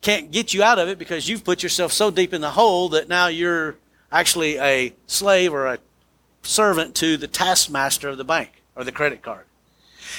can't 0.02 0.30
get 0.30 0.52
you 0.52 0.62
out 0.62 0.78
of 0.78 0.88
it 0.90 0.99
because 0.99 1.26
you've 1.26 1.42
put 1.42 1.62
yourself 1.62 1.90
so 1.90 2.11
deep 2.11 2.35
in 2.35 2.42
the 2.42 2.50
hole 2.50 2.90
that 2.90 3.09
now 3.09 3.28
you're 3.28 3.76
actually 4.12 4.59
a 4.59 4.92
slave 5.06 5.54
or 5.54 5.66
a 5.66 5.78
servant 6.47 6.95
to 6.97 7.17
the 7.17 7.29
taskmaster 7.29 8.09
of 8.09 8.19
the 8.19 8.25
bank 8.25 8.62
or 8.75 8.85
the 8.85 8.93
credit 8.93 9.23
card. 9.23 9.45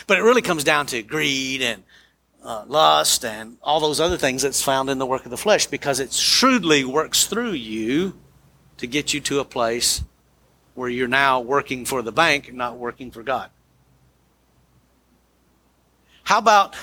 But 0.06 0.18
it 0.18 0.22
really 0.22 0.42
comes 0.42 0.64
down 0.64 0.86
to 0.88 1.02
greed 1.02 1.62
and 1.62 1.84
uh, 2.44 2.66
lust 2.68 3.26
and 3.26 3.58
all 3.62 3.80
those 3.80 4.00
other 4.00 4.18
things 4.18 4.42
that's 4.42 4.62
found 4.62 4.90
in 4.90 5.00
the 5.00 5.06
work 5.06 5.26
of 5.26 5.32
the 5.32 5.38
flesh 5.38 5.68
because 5.68 6.00
it 6.00 6.14
shrewdly 6.14 6.86
works 6.86 7.28
through 7.28 7.52
you 7.52 8.18
to 8.78 8.88
get 8.88 9.14
you 9.14 9.20
to 9.22 9.40
a 9.40 9.46
place 9.46 10.04
where 10.76 10.90
you're 10.90 11.08
now 11.08 11.42
working 11.42 11.86
for 11.86 12.02
the 12.02 12.12
bank 12.12 12.48
and 12.48 12.58
not 12.58 12.78
working 12.78 13.12
for 13.12 13.24
God. 13.24 13.50
How 16.24 16.38
about 16.38 16.76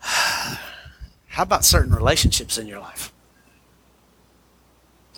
how 0.00 1.42
about 1.42 1.64
certain 1.64 1.94
relationships 1.94 2.58
in 2.58 2.66
your 2.66 2.80
life? 2.80 3.12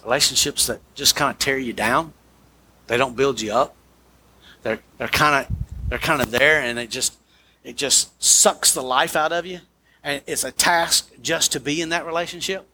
Relationships 0.05 0.67
that 0.67 0.81
just 0.95 1.17
kind 1.17 1.31
of 1.31 1.39
tear 1.39 1.59
you 1.59 1.73
down. 1.73 2.13
They 2.89 2.97
don't 2.97 3.17
build 3.17 3.41
you 3.41 3.53
up. 3.53 3.77
They're 4.63 4.81
they're 4.99 5.09
kind 5.09 5.47
of 5.47 5.57
they're 5.89 5.99
kind 6.01 6.21
of 6.21 6.31
there, 6.33 6.61
and 6.61 6.79
it 6.79 6.91
just 6.91 7.17
it 7.63 7.77
just 7.77 8.21
sucks 8.23 8.75
the 8.75 8.83
life 8.83 9.15
out 9.15 9.33
of 9.33 9.47
you, 9.47 9.61
and 10.03 10.23
it's 10.27 10.43
a 10.45 10.51
task 10.51 11.11
just 11.23 11.53
to 11.53 11.61
be 11.61 11.81
in 11.81 11.91
that 11.91 12.05
relationship. 12.07 12.67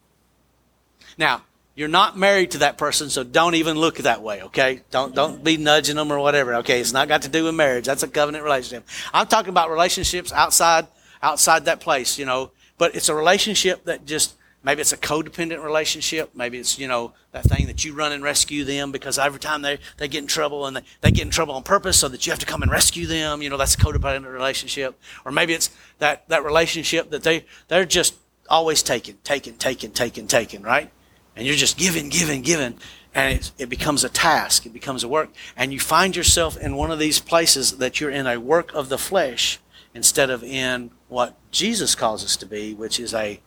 Now, 1.18 1.42
You're 1.76 1.88
not 1.88 2.16
married 2.16 2.52
to 2.52 2.58
that 2.58 2.78
person, 2.78 3.10
so 3.10 3.24
don't 3.24 3.56
even 3.56 3.76
look 3.76 3.96
that 3.96 4.22
way, 4.22 4.42
okay? 4.42 4.82
Don't 4.92 5.12
don't 5.12 5.42
be 5.42 5.56
nudging 5.56 5.96
them 5.96 6.12
or 6.12 6.20
whatever, 6.20 6.54
okay? 6.56 6.80
It's 6.80 6.92
not 6.92 7.08
got 7.08 7.22
to 7.22 7.28
do 7.28 7.44
with 7.44 7.54
marriage. 7.54 7.84
That's 7.84 8.04
a 8.04 8.08
covenant 8.08 8.44
relationship. 8.44 8.86
I'm 9.12 9.26
talking 9.26 9.48
about 9.48 9.70
relationships 9.70 10.32
outside 10.32 10.86
outside 11.20 11.64
that 11.64 11.80
place, 11.80 12.16
you 12.16 12.26
know. 12.26 12.52
But 12.78 12.94
it's 12.94 13.08
a 13.08 13.14
relationship 13.14 13.84
that 13.86 14.06
just 14.06 14.34
maybe 14.64 14.80
it's 14.80 14.92
a 14.92 14.96
codependent 14.96 15.62
relationship. 15.62 16.30
Maybe 16.34 16.58
it's 16.58 16.78
you 16.78 16.88
know 16.88 17.12
that 17.32 17.44
thing 17.44 17.66
that 17.66 17.84
you 17.84 17.94
run 17.94 18.12
and 18.12 18.24
rescue 18.24 18.64
them 18.64 18.90
because 18.90 19.18
every 19.18 19.40
time 19.40 19.62
they, 19.62 19.78
they 19.98 20.08
get 20.08 20.22
in 20.22 20.26
trouble 20.26 20.66
and 20.66 20.76
they, 20.76 20.82
they 21.02 21.10
get 21.10 21.22
in 21.24 21.30
trouble 21.30 21.54
on 21.54 21.62
purpose 21.62 21.98
so 21.98 22.08
that 22.08 22.26
you 22.26 22.32
have 22.32 22.40
to 22.40 22.46
come 22.46 22.62
and 22.62 22.70
rescue 22.70 23.06
them. 23.06 23.42
You 23.42 23.50
know 23.50 23.56
that's 23.56 23.74
a 23.74 23.78
codependent 23.78 24.32
relationship. 24.32 24.98
Or 25.24 25.30
maybe 25.30 25.52
it's 25.52 25.70
that 25.98 26.28
that 26.28 26.44
relationship 26.44 27.10
that 27.10 27.22
they 27.22 27.44
they're 27.68 27.84
just 27.84 28.14
always 28.48 28.82
taking, 28.82 29.18
taking, 29.24 29.54
taking, 29.54 29.90
taking, 29.90 30.26
taking, 30.26 30.62
right? 30.62 30.90
And 31.36 31.46
you're 31.46 31.56
just 31.56 31.76
giving, 31.76 32.08
giving, 32.08 32.42
giving. 32.42 32.78
And 33.14 33.38
it, 33.38 33.52
it 33.58 33.68
becomes 33.68 34.04
a 34.04 34.08
task, 34.08 34.66
it 34.66 34.72
becomes 34.72 35.04
a 35.04 35.08
work. 35.08 35.30
And 35.56 35.72
you 35.72 35.80
find 35.80 36.16
yourself 36.16 36.56
in 36.56 36.76
one 36.76 36.90
of 36.90 36.98
these 36.98 37.20
places 37.20 37.78
that 37.78 38.00
you're 38.00 38.10
in 38.10 38.26
a 38.26 38.38
work 38.38 38.72
of 38.74 38.88
the 38.88 38.98
flesh 38.98 39.60
instead 39.94 40.30
of 40.30 40.42
in 40.42 40.90
what 41.08 41.36
Jesus 41.52 41.94
calls 41.94 42.24
us 42.24 42.36
to 42.38 42.46
be, 42.46 42.74
which 42.74 42.98
is 42.98 43.14
a 43.14 43.40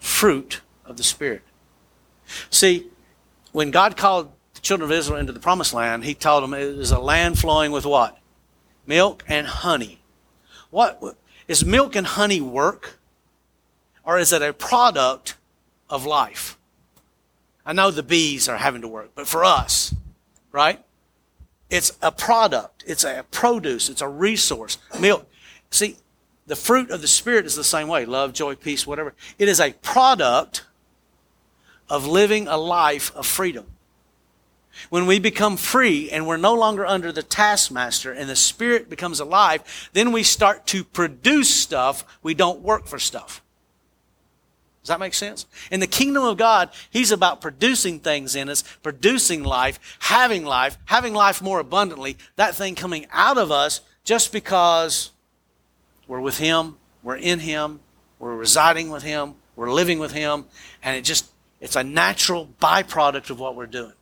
fruit 0.00 0.62
of 0.84 0.96
the 0.96 1.04
Spirit. 1.04 1.42
See, 2.50 2.88
when 3.52 3.70
God 3.70 3.96
called 3.96 4.32
the 4.54 4.60
children 4.60 4.90
of 4.90 4.96
Israel 4.96 5.20
into 5.20 5.32
the 5.32 5.40
promised 5.40 5.72
land, 5.72 6.04
he 6.04 6.14
told 6.14 6.42
them 6.42 6.54
it 6.54 6.62
is 6.62 6.90
a 6.90 6.98
land 6.98 7.38
flowing 7.38 7.70
with 7.70 7.86
what? 7.86 8.18
Milk 8.86 9.24
and 9.28 9.46
honey. 9.46 10.00
What 10.70 11.16
is 11.46 11.64
milk 11.64 11.94
and 11.94 12.06
honey 12.06 12.40
work? 12.40 12.98
Or 14.04 14.18
is 14.18 14.32
it 14.32 14.42
a 14.42 14.52
product 14.52 15.36
of 15.88 16.06
life? 16.06 16.56
I 17.64 17.72
know 17.72 17.90
the 17.90 18.02
bees 18.02 18.48
are 18.48 18.56
having 18.56 18.80
to 18.82 18.88
work, 18.88 19.10
but 19.14 19.28
for 19.28 19.44
us, 19.44 19.94
right? 20.50 20.82
It's 21.68 21.96
a 22.02 22.10
product. 22.10 22.82
It's 22.86 23.04
a 23.04 23.24
produce. 23.30 23.88
It's 23.88 24.00
a 24.00 24.08
resource. 24.08 24.78
Milk. 24.98 25.28
See, 25.70 25.96
the 26.50 26.56
fruit 26.56 26.90
of 26.90 27.00
the 27.00 27.06
Spirit 27.06 27.46
is 27.46 27.54
the 27.54 27.62
same 27.62 27.86
way 27.86 28.04
love, 28.04 28.32
joy, 28.32 28.56
peace, 28.56 28.84
whatever. 28.84 29.14
It 29.38 29.48
is 29.48 29.60
a 29.60 29.72
product 29.74 30.64
of 31.88 32.08
living 32.08 32.48
a 32.48 32.56
life 32.56 33.14
of 33.14 33.24
freedom. 33.24 33.66
When 34.88 35.06
we 35.06 35.20
become 35.20 35.56
free 35.56 36.10
and 36.10 36.26
we're 36.26 36.38
no 36.38 36.54
longer 36.54 36.84
under 36.84 37.12
the 37.12 37.22
taskmaster 37.22 38.10
and 38.10 38.28
the 38.28 38.34
Spirit 38.34 38.90
becomes 38.90 39.20
alive, 39.20 39.62
then 39.92 40.10
we 40.10 40.24
start 40.24 40.66
to 40.68 40.82
produce 40.82 41.54
stuff. 41.54 42.04
We 42.20 42.34
don't 42.34 42.62
work 42.62 42.88
for 42.88 42.98
stuff. 42.98 43.42
Does 44.82 44.88
that 44.88 44.98
make 44.98 45.14
sense? 45.14 45.46
In 45.70 45.78
the 45.78 45.86
kingdom 45.86 46.24
of 46.24 46.36
God, 46.36 46.70
He's 46.90 47.12
about 47.12 47.40
producing 47.40 48.00
things 48.00 48.34
in 48.34 48.48
us, 48.48 48.64
producing 48.82 49.44
life, 49.44 49.78
having 50.00 50.44
life, 50.44 50.78
having 50.86 51.14
life 51.14 51.40
more 51.40 51.60
abundantly, 51.60 52.18
that 52.34 52.56
thing 52.56 52.74
coming 52.74 53.06
out 53.12 53.38
of 53.38 53.52
us 53.52 53.82
just 54.02 54.32
because 54.32 55.12
we're 56.10 56.20
with 56.20 56.38
Him, 56.38 56.74
we're 57.04 57.14
in 57.14 57.38
Him, 57.38 57.78
we're 58.18 58.34
residing 58.34 58.90
with 58.90 59.04
Him, 59.04 59.36
we're 59.54 59.70
living 59.70 60.00
with 60.00 60.10
Him, 60.10 60.44
and 60.82 60.96
it 60.96 61.02
just, 61.02 61.30
it's 61.60 61.76
a 61.76 61.84
natural 61.84 62.48
byproduct 62.60 63.30
of 63.30 63.38
what 63.38 63.54
we're 63.54 63.66
doing. 63.66 63.92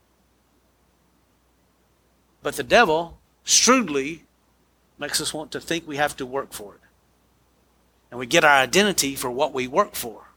But 2.43 2.57
the 2.57 2.63
devil 2.63 3.19
shrewdly 3.45 4.25
makes 4.99 5.21
us 5.21 5.35
want 5.35 5.53
to 5.53 5.61
think 5.61 5.87
we 5.87 5.99
have 5.99 6.17
to 6.17 6.25
work 6.25 6.55
for 6.55 6.77
it. 6.77 6.81
And 8.11 8.19
we 8.19 8.25
get 8.25 8.43
our 8.43 8.57
identity 8.57 9.15
for 9.15 9.31
what 9.31 9.53
we 9.53 9.67
work 9.67 9.95
for. 9.95 10.31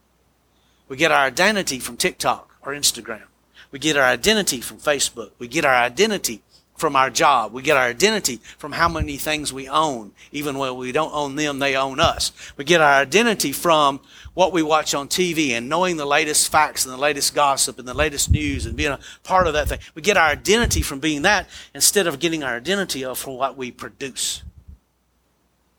We 0.90 0.98
get 0.98 1.14
our 1.14 1.26
identity 1.26 1.80
from 1.80 1.96
TikTok 1.96 2.54
or 2.64 2.74
Instagram. 2.74 3.28
We 3.72 3.80
get 3.80 3.96
our 3.96 4.04
identity 4.04 4.60
from 4.60 4.80
Facebook. 4.80 5.32
We 5.40 5.48
get 5.48 5.64
our 5.64 5.76
identity 5.76 6.42
from 6.82 6.98
our 6.98 7.10
job. 7.10 7.54
We 7.54 7.62
get 7.62 7.78
our 7.78 7.86
identity 7.86 8.42
from 8.58 8.74
how 8.74 8.90
many 8.90 9.16
things 9.16 9.54
we 9.54 9.70
own. 9.70 10.12
Even 10.34 10.58
when 10.58 10.76
we 10.76 10.92
don't 10.92 11.14
own 11.14 11.36
them, 11.36 11.60
they 11.60 11.76
own 11.76 12.00
us. 12.00 12.34
We 12.58 12.66
get 12.66 12.82
our 12.82 12.96
identity 13.00 13.54
from 13.54 14.02
what 14.34 14.52
we 14.52 14.64
watch 14.64 14.94
on 14.96 15.08
TV 15.08 15.52
and 15.52 15.70
knowing 15.70 15.96
the 15.96 16.06
latest 16.06 16.52
facts 16.52 16.84
and 16.84 16.94
the 16.94 16.98
latest 16.98 17.36
gossip 17.36 17.78
and 17.78 17.88
the 17.88 17.94
latest 17.94 18.32
news 18.32 18.66
and 18.66 18.76
being 18.76 18.92
a 18.92 19.00
part 19.24 19.46
of 19.46 19.54
that 19.54 19.70
thing. 19.70 19.80
We 19.94 20.02
get 20.02 20.18
our 20.18 20.28
identity 20.28 20.82
from 20.82 21.00
being 21.00 21.22
that 21.22 21.48
instead 21.76 22.08
of 22.08 22.20
getting 22.20 22.44
our 22.44 22.56
identity 22.56 23.04
from 23.14 23.38
what 23.38 23.56
we 23.56 23.72
produce. 23.72 24.42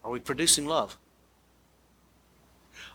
Are 0.05 0.11
we 0.11 0.21
producing 0.21 0.67
love? 0.67 0.97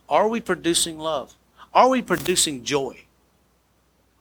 Are 0.08 0.30
we 0.30 0.39
producing 0.39 0.98
love? 0.98 1.36
Are 1.74 1.89
we 1.89 2.02
producing 2.02 2.63
joy? 2.63 3.04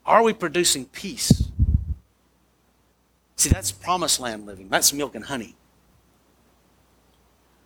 Are 0.05 0.25
we 0.25 0.33
producing 0.33 0.87
peace? 0.87 1.49
See, 3.37 3.51
that's 3.51 3.70
promised 3.70 4.18
land 4.18 4.46
living. 4.46 4.68
That's 4.68 4.92
milk 4.92 5.14
and 5.14 5.25
honey. 5.25 5.55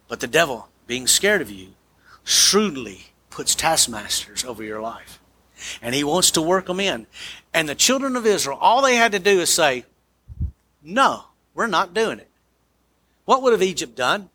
But 0.09 0.20
the 0.20 0.26
devil, 0.26 0.68
being 0.87 1.06
scared 1.06 1.40
of 1.40 1.50
you, 1.50 1.68
shrewdly 2.24 3.12
puts 3.30 3.54
taskmasters 3.54 4.44
over 4.44 4.64
your 4.64 4.80
life. 4.80 5.20
And 5.80 5.94
he 5.94 6.02
wants 6.02 6.33
to 6.33 6.42
work 6.42 6.66
them 6.66 6.80
in. 6.80 7.06
And 7.54 7.68
the 7.68 7.74
children 7.74 8.16
of 8.16 8.26
Israel, 8.26 8.59
all 8.61 8.83
they 8.83 8.96
had 8.96 9.12
to 9.12 9.18
do 9.18 9.40
is 9.40 9.50
say, 9.50 9.85
No, 10.83 11.24
we're 11.54 11.68
not 11.68 11.94
doing 11.94 12.18
it. 12.18 12.28
What 13.24 13.42
would 13.42 13.52
have 13.52 13.62
Egypt 13.62 13.94
done? 13.94 14.30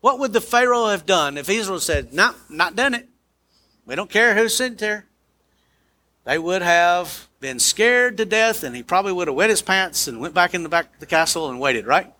What 0.00 0.18
would 0.18 0.32
the 0.32 0.40
Pharaoh 0.40 0.86
have 0.86 1.06
done 1.06 1.36
if 1.38 1.48
Israel 1.48 1.78
said, 1.78 2.12
No, 2.12 2.34
not 2.48 2.74
done 2.74 2.94
it? 2.94 3.08
We 3.84 3.94
don't 3.94 4.10
care 4.10 4.34
who 4.34 4.48
sent 4.48 4.78
there. 4.78 5.06
They 6.26 6.38
would 6.40 6.62
have 6.62 7.28
been 7.38 7.60
scared 7.60 8.16
to 8.16 8.24
death, 8.24 8.64
and 8.64 8.74
he 8.74 8.82
probably 8.82 9.12
would 9.12 9.28
have 9.28 9.36
wet 9.36 9.48
his 9.48 9.62
pants 9.62 10.08
and 10.08 10.20
went 10.20 10.34
back 10.34 10.54
in 10.54 10.64
the 10.64 10.68
back 10.68 10.92
of 10.92 11.00
the 11.00 11.06
castle 11.06 11.48
and 11.48 11.60
waited, 11.60 11.86
right? 11.86 12.12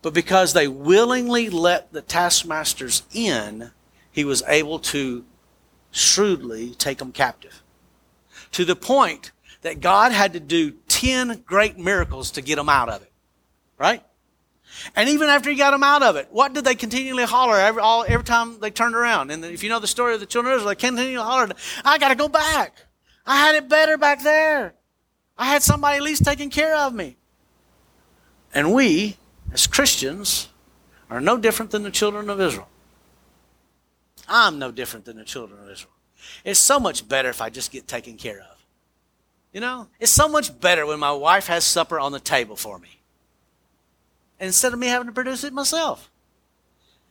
But 0.00 0.14
because 0.14 0.52
they 0.52 0.68
willingly 0.68 1.50
let 1.50 1.92
the 1.92 2.02
taskmasters 2.02 3.02
in, 3.12 3.72
he 4.12 4.24
was 4.24 4.44
able 4.46 4.78
to 4.78 5.24
shrewdly 5.90 6.76
take 6.76 6.98
them 6.98 7.10
captive. 7.10 7.64
To 8.52 8.64
the 8.64 8.76
point 8.76 9.32
that 9.62 9.80
God 9.80 10.12
had 10.12 10.32
to 10.34 10.40
do 10.40 10.70
10 10.86 11.42
great 11.44 11.76
miracles 11.76 12.30
to 12.30 12.42
get 12.42 12.54
them 12.56 12.68
out 12.68 12.88
of 12.88 13.02
it. 13.02 13.10
Right? 13.76 14.04
And 14.94 15.08
even 15.08 15.28
after 15.28 15.50
he 15.50 15.56
got 15.56 15.72
them 15.72 15.82
out 15.82 16.04
of 16.04 16.14
it, 16.14 16.28
what 16.30 16.52
did 16.52 16.64
they 16.64 16.76
continually 16.76 17.24
holler 17.24 17.56
every, 17.56 17.82
all, 17.82 18.04
every 18.06 18.24
time 18.24 18.60
they 18.60 18.70
turned 18.70 18.94
around? 18.94 19.32
And 19.32 19.44
if 19.44 19.64
you 19.64 19.68
know 19.68 19.80
the 19.80 19.88
story 19.88 20.14
of 20.14 20.20
the 20.20 20.26
children 20.26 20.54
of 20.54 20.58
Israel, 20.58 20.68
they 20.68 20.76
continually 20.76 21.16
hollered, 21.16 21.54
I 21.84 21.98
got 21.98 22.10
to 22.10 22.14
go 22.14 22.28
back. 22.28 22.85
I 23.26 23.36
had 23.36 23.54
it 23.56 23.68
better 23.68 23.98
back 23.98 24.22
there. 24.22 24.74
I 25.36 25.46
had 25.46 25.62
somebody 25.62 25.96
at 25.96 26.02
least 26.02 26.24
taking 26.24 26.50
care 26.50 26.76
of 26.76 26.94
me. 26.94 27.16
And 28.54 28.72
we, 28.72 29.16
as 29.52 29.66
Christians, 29.66 30.48
are 31.10 31.20
no 31.20 31.36
different 31.36 31.70
than 31.70 31.82
the 31.82 31.90
children 31.90 32.30
of 32.30 32.40
Israel. 32.40 32.68
I'm 34.28 34.58
no 34.58 34.70
different 34.70 35.04
than 35.04 35.16
the 35.16 35.24
children 35.24 35.60
of 35.62 35.68
Israel. 35.70 35.92
It's 36.44 36.58
so 36.58 36.80
much 36.80 37.06
better 37.08 37.28
if 37.28 37.40
I 37.40 37.50
just 37.50 37.70
get 37.70 37.86
taken 37.86 38.16
care 38.16 38.40
of. 38.40 38.56
You 39.52 39.60
know, 39.60 39.88
it's 40.00 40.12
so 40.12 40.28
much 40.28 40.58
better 40.60 40.86
when 40.86 40.98
my 40.98 41.12
wife 41.12 41.46
has 41.46 41.64
supper 41.64 41.98
on 41.98 42.12
the 42.12 42.20
table 42.20 42.56
for 42.56 42.78
me 42.78 43.00
instead 44.38 44.72
of 44.72 44.78
me 44.78 44.88
having 44.88 45.06
to 45.06 45.12
produce 45.12 45.44
it 45.44 45.52
myself. 45.52 46.10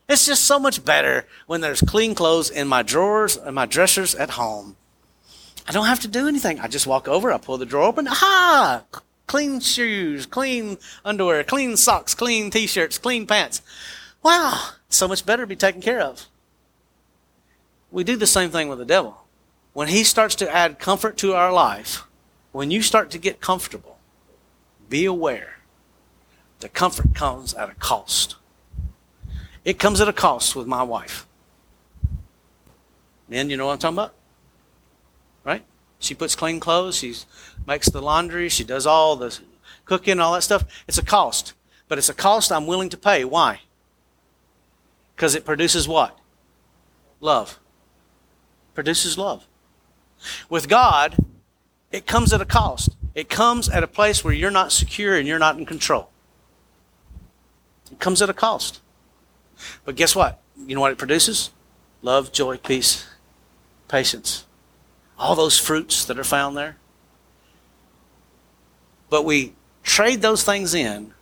It's 0.07 0.27
just 0.27 0.43
so 0.43 0.59
much 0.59 0.85
better 0.85 1.25
when 1.47 1.61
there's 1.61 1.81
clean 1.81 2.13
clothes 2.13 2.49
in 2.51 2.67
my 2.67 2.83
drawers 2.83 3.35
and 3.35 3.55
my 3.55 3.65
dressers 3.65 4.13
at 4.13 4.31
home. 4.31 4.75
I 5.67 5.71
don't 5.71 5.85
have 5.85 6.01
to 6.01 6.07
do 6.07 6.27
anything. 6.27 6.59
I 6.59 6.67
just 6.67 6.87
walk 6.87 7.07
over, 7.07 7.31
I 7.31 7.37
pull 7.37 7.57
the 7.57 7.65
drawer 7.65 7.87
open, 7.87 8.07
aha! 8.07 8.83
Clean 9.27 9.59
shoes, 9.59 10.25
clean 10.25 10.77
underwear, 11.03 11.43
clean 11.43 11.75
socks, 11.77 12.13
clean 12.13 12.51
t-shirts, 12.51 12.97
clean 12.97 13.25
pants. 13.25 13.61
Wow, 14.21 14.69
so 14.89 15.07
much 15.07 15.25
better 15.25 15.43
to 15.43 15.47
be 15.47 15.55
taken 15.55 15.81
care 15.81 16.01
of. 16.01 16.27
We 17.91 18.03
do 18.03 18.15
the 18.15 18.27
same 18.27 18.49
thing 18.49 18.69
with 18.69 18.79
the 18.79 18.85
devil. 18.85 19.25
When 19.73 19.87
he 19.87 20.03
starts 20.03 20.35
to 20.35 20.49
add 20.49 20.79
comfort 20.79 21.17
to 21.17 21.33
our 21.33 21.51
life, 21.51 22.03
when 22.51 22.71
you 22.71 22.81
start 22.81 23.11
to 23.11 23.17
get 23.17 23.41
comfortable, 23.41 23.97
be 24.89 25.05
aware 25.05 25.57
the 26.59 26.69
comfort 26.69 27.13
comes 27.13 27.53
at 27.53 27.69
a 27.69 27.75
cost. 27.75 28.37
It 29.63 29.77
comes 29.77 30.01
at 30.01 30.07
a 30.07 30.13
cost 30.13 30.55
with 30.55 30.65
my 30.65 30.81
wife. 30.81 31.27
Men, 33.29 33.49
you 33.49 33.57
know 33.57 33.67
what 33.67 33.73
I'm 33.73 33.79
talking 33.79 33.97
about? 33.97 34.14
She 35.99 36.13
puts 36.13 36.35
clean 36.35 36.59
clothes, 36.59 36.97
she 36.97 37.15
makes 37.65 37.89
the 37.89 38.01
laundry, 38.01 38.49
she 38.49 38.63
does 38.63 38.85
all 38.85 39.15
the 39.15 39.37
cooking, 39.85 40.19
all 40.19 40.33
that 40.33 40.41
stuff. 40.41 40.65
It's 40.87 40.97
a 40.97 41.05
cost. 41.05 41.53
But 41.87 41.97
it's 41.97 42.09
a 42.09 42.13
cost 42.13 42.51
I'm 42.51 42.67
willing 42.67 42.89
to 42.89 42.97
pay. 42.97 43.23
Why? 43.23 43.61
Because 45.15 45.35
it 45.35 45.45
produces 45.45 45.87
what? 45.87 46.17
Love. 47.21 47.59
Produces 48.73 49.17
love. 49.17 49.45
With 50.49 50.67
God, 50.67 51.15
it 51.91 52.05
comes 52.05 52.33
at 52.33 52.41
a 52.41 52.45
cost. 52.45 52.95
It 53.13 53.29
comes 53.29 53.69
at 53.69 53.83
a 53.83 53.87
place 53.87 54.23
where 54.23 54.33
you're 54.33 54.51
not 54.51 54.71
secure 54.71 55.15
and 55.15 55.27
you're 55.27 55.39
not 55.39 55.57
in 55.57 55.65
control. 55.65 56.09
It 57.91 57.99
comes 57.99 58.21
at 58.21 58.29
a 58.29 58.33
cost. 58.33 58.81
But 59.85 59.95
guess 59.95 60.15
what? 60.15 60.41
You 60.57 60.75
know 60.75 60.81
what 60.81 60.91
it 60.91 60.97
produces? 60.97 61.51
Love, 62.01 62.31
joy, 62.33 62.57
peace, 62.57 63.07
patience, 63.87 64.45
all 65.17 65.35
those 65.35 65.57
fruits 65.57 66.05
that 66.05 66.19
are 66.19 66.23
found 66.23 66.57
there. 66.57 66.77
But 69.09 69.25
we 69.25 69.53
trade 69.83 70.21
those 70.21 70.43
things 70.43 70.73
in 70.73 71.13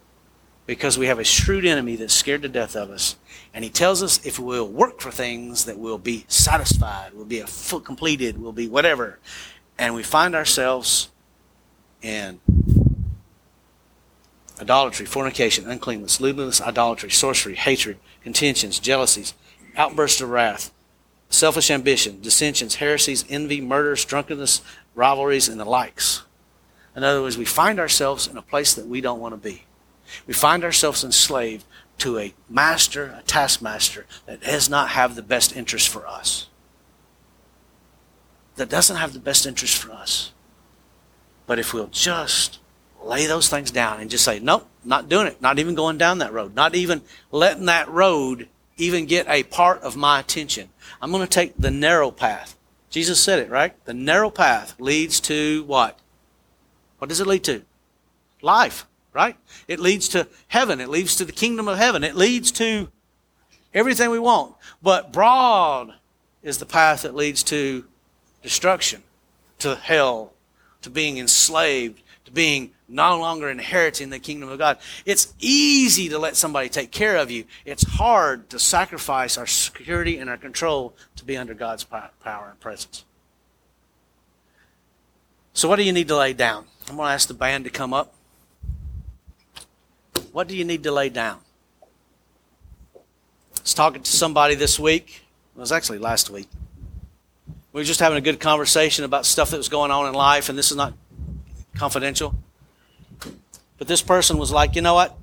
because 0.65 0.97
we 0.97 1.07
have 1.07 1.19
a 1.19 1.23
shrewd 1.23 1.65
enemy 1.65 1.95
that's 1.95 2.13
scared 2.13 2.41
to 2.43 2.49
death 2.49 2.75
of 2.75 2.89
us. 2.89 3.17
And 3.53 3.63
he 3.63 3.69
tells 3.69 4.01
us 4.01 4.25
if 4.25 4.39
we'll 4.39 4.67
work 4.67 4.99
for 5.01 5.11
things 5.11 5.65
that 5.65 5.77
we'll 5.77 5.97
be 5.97 6.25
satisfied, 6.27 7.13
we'll 7.13 7.25
be 7.25 7.39
a 7.39 7.47
full 7.47 7.81
completed, 7.81 8.41
we'll 8.41 8.51
be 8.51 8.67
whatever. 8.67 9.19
And 9.77 9.93
we 9.93 10.03
find 10.03 10.33
ourselves 10.33 11.09
in 12.01 12.39
idolatry, 14.59 15.05
fornication, 15.05 15.69
uncleanness, 15.69 16.21
lewdness, 16.21 16.61
idolatry, 16.61 17.11
sorcery, 17.11 17.55
hatred, 17.55 17.97
contentions, 18.23 18.79
jealousies, 18.79 19.33
outbursts 19.75 20.21
of 20.21 20.29
wrath, 20.29 20.71
selfish 21.33 21.71
ambition, 21.71 22.21
dissensions, 22.21 22.75
heresies, 22.75 23.25
envy, 23.27 23.59
murders, 23.59 24.05
drunkenness, 24.05 24.61
rivalries, 24.95 25.49
and 25.49 25.59
the 25.59 25.65
likes. 25.65 26.23
In 26.95 27.03
other 27.03 27.21
words, 27.21 27.37
we 27.37 27.45
find 27.45 27.79
ourselves 27.79 28.27
in 28.27 28.37
a 28.37 28.41
place 28.41 28.73
that 28.75 28.85
we 28.85 29.01
don't 29.01 29.19
want 29.19 29.33
to 29.33 29.37
be. 29.37 29.63
We 30.27 30.33
find 30.33 30.63
ourselves 30.63 31.03
enslaved 31.03 31.65
to 31.99 32.19
a 32.19 32.33
master, 32.49 33.15
a 33.17 33.23
taskmaster 33.23 34.05
that 34.25 34.41
does 34.41 34.69
not 34.69 34.89
have 34.89 35.15
the 35.15 35.23
best 35.23 35.55
interest 35.55 35.89
for 35.89 36.07
us. 36.07 36.47
That 38.55 38.69
doesn't 38.69 38.97
have 38.97 39.13
the 39.13 39.19
best 39.19 39.47
interest 39.47 39.75
for 39.77 39.91
us. 39.91 40.31
But 41.47 41.57
if 41.57 41.73
we'll 41.73 41.87
just 41.87 42.59
lay 43.03 43.25
those 43.25 43.49
things 43.49 43.71
down 43.71 43.99
and 43.99 44.09
just 44.09 44.23
say, 44.23 44.39
nope, 44.39 44.67
not 44.83 45.09
doing 45.09 45.27
it, 45.27 45.41
not 45.41 45.57
even 45.57 45.73
going 45.73 45.97
down 45.97 46.19
that 46.19 46.31
road, 46.31 46.53
not 46.53 46.75
even 46.75 47.01
letting 47.31 47.65
that 47.65 47.89
road 47.89 48.47
even 48.77 49.05
get 49.05 49.27
a 49.27 49.43
part 49.43 49.81
of 49.81 49.95
my 49.95 50.19
attention. 50.19 50.69
I'm 51.01 51.11
going 51.11 51.25
to 51.25 51.29
take 51.29 51.55
the 51.57 51.71
narrow 51.71 52.11
path. 52.11 52.57
Jesus 52.89 53.19
said 53.19 53.39
it, 53.39 53.49
right? 53.49 53.73
The 53.85 53.93
narrow 53.93 54.29
path 54.29 54.79
leads 54.79 55.19
to 55.21 55.63
what? 55.65 55.99
What 56.99 57.09
does 57.09 57.19
it 57.19 57.27
lead 57.27 57.43
to? 57.45 57.63
Life, 58.41 58.85
right? 59.13 59.35
It 59.67 59.79
leads 59.79 60.07
to 60.09 60.27
heaven. 60.47 60.79
It 60.79 60.89
leads 60.89 61.15
to 61.15 61.25
the 61.25 61.31
kingdom 61.31 61.67
of 61.67 61.77
heaven. 61.77 62.03
It 62.03 62.15
leads 62.15 62.51
to 62.53 62.89
everything 63.73 64.09
we 64.11 64.19
want. 64.19 64.55
But 64.81 65.11
broad 65.11 65.95
is 66.43 66.57
the 66.59 66.65
path 66.65 67.01
that 67.01 67.15
leads 67.15 67.43
to 67.43 67.85
destruction, 68.41 69.01
to 69.59 69.75
hell, 69.75 70.33
to 70.81 70.89
being 70.89 71.17
enslaved, 71.17 72.02
to 72.25 72.31
being 72.31 72.71
no 72.87 73.19
longer 73.19 73.49
inheriting 73.49 74.09
the 74.09 74.19
kingdom 74.19 74.49
of 74.49 74.57
God. 74.57 74.77
It's 75.05 75.33
easy 75.39 76.09
to 76.09 76.19
let 76.19 76.35
somebody 76.35 76.69
take 76.69 76.91
care 76.91 77.17
of 77.17 77.31
you. 77.31 77.45
It's 77.65 77.83
hard 77.83 78.49
to 78.51 78.59
sacrifice 78.59 79.37
our 79.37 79.47
security 79.47 80.17
and 80.17 80.29
our 80.29 80.37
control 80.37 80.95
to 81.15 81.25
be 81.25 81.35
under 81.35 81.53
God's 81.53 81.83
power 81.83 82.49
and 82.49 82.59
presence. 82.59 83.05
So, 85.53 85.67
what 85.67 85.75
do 85.75 85.83
you 85.83 85.93
need 85.93 86.07
to 86.07 86.17
lay 86.17 86.33
down? 86.33 86.65
I'm 86.89 86.95
going 86.95 87.07
to 87.07 87.13
ask 87.13 87.27
the 87.27 87.33
band 87.33 87.65
to 87.65 87.69
come 87.69 87.93
up. 87.93 88.13
What 90.31 90.47
do 90.47 90.55
you 90.55 90.65
need 90.65 90.83
to 90.83 90.91
lay 90.91 91.09
down? 91.09 91.39
I 92.95 93.61
was 93.61 93.73
talking 93.73 94.01
to 94.01 94.11
somebody 94.11 94.55
this 94.55 94.79
week. 94.79 95.21
It 95.55 95.59
was 95.59 95.71
actually 95.71 95.99
last 95.99 96.29
week. 96.29 96.49
We 97.71 97.81
were 97.81 97.85
just 97.85 97.99
having 97.99 98.17
a 98.17 98.21
good 98.21 98.39
conversation 98.39 99.05
about 99.05 99.25
stuff 99.25 99.51
that 99.51 99.57
was 99.57 99.69
going 99.69 99.91
on 99.91 100.07
in 100.07 100.13
life, 100.13 100.49
and 100.49 100.57
this 100.57 100.71
is 100.71 100.77
not 100.77 100.93
confidential. 101.75 102.35
But 103.77 103.87
this 103.87 104.01
person 104.01 104.37
was 104.37 104.51
like, 104.51 104.75
you 104.75 104.81
know 104.81 104.93
what? 104.93 105.17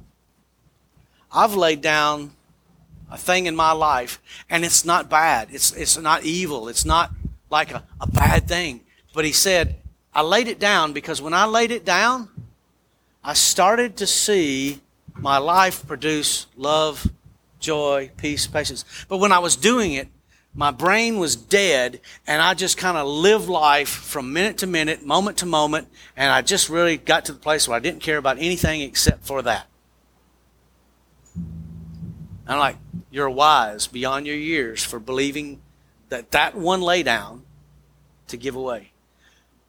I've 1.33 1.55
laid 1.55 1.81
down 1.81 2.33
a 3.11 3.17
thing 3.17 3.47
in 3.47 3.57
my 3.57 3.73
life, 3.73 4.21
and 4.49 4.65
it's 4.65 4.85
not 4.85 5.09
bad. 5.09 5.49
It's, 5.51 5.73
it's 5.73 5.97
not 5.97 6.25
evil. 6.25 6.69
It's 6.69 6.85
not 6.85 7.11
like 7.51 7.73
a, 7.73 7.85
a 8.01 8.07
bad 8.07 8.49
thing. 8.49 8.81
But 9.15 9.25
he 9.25 9.33
said, 9.33 9.77
I 10.15 10.23
laid 10.23 10.49
it 10.49 10.59
down 10.59 10.93
because 10.93 11.23
when 11.23 11.35
I 11.35 11.47
laid 11.47 11.71
it 11.71 11.85
down, 11.85 12.29
I 13.23 13.35
started 13.35 13.97
to 13.99 14.07
see 14.07 14.81
my 15.15 15.39
life 15.39 15.87
produce 15.87 16.47
love, 16.57 17.07
joy, 17.59 18.11
peace, 18.17 18.47
patience. 18.47 18.85
But 19.09 19.19
when 19.19 19.33
I 19.33 19.39
was 19.39 19.57
doing 19.57 19.93
it, 19.93 20.09
my 20.55 20.71
brain 20.71 21.19
was 21.19 21.37
dead 21.37 22.01
and 22.27 22.43
I 22.43 22.55
just 22.55 22.77
kind 22.77 22.97
of 22.97 23.07
lived 23.07 23.49
life 23.49 23.89
from 23.89 24.33
minute 24.33 24.59
to 24.59 24.67
minute, 24.67 25.05
moment 25.05 25.39
to 25.39 25.47
moment, 25.47 25.89
and 26.17 26.33
I 26.33 26.43
just 26.43 26.69
really 26.69 26.97
got 26.97 27.27
to 27.27 27.33
the 27.33 27.39
place 27.39 27.69
where 27.69 27.77
I 27.77 27.81
didn't 27.81 28.01
care 28.01 28.19
about 28.19 28.39
anything 28.39 28.81
except 28.81 29.25
for 29.25 29.43
that. 29.43 29.67
I'm 32.47 32.59
like, 32.59 32.77
you're 33.13 33.31
wise 33.31 33.87
beyond 33.87 34.27
your 34.27 34.37
years 34.37 34.83
for 34.83 34.99
believing 34.99 35.61
that 36.09 36.33
that 36.33 36.57
one 36.57 36.81
lay 36.81 37.05
down 37.05 37.45
to 38.27 38.37
give 38.37 38.57
away. 38.57 38.91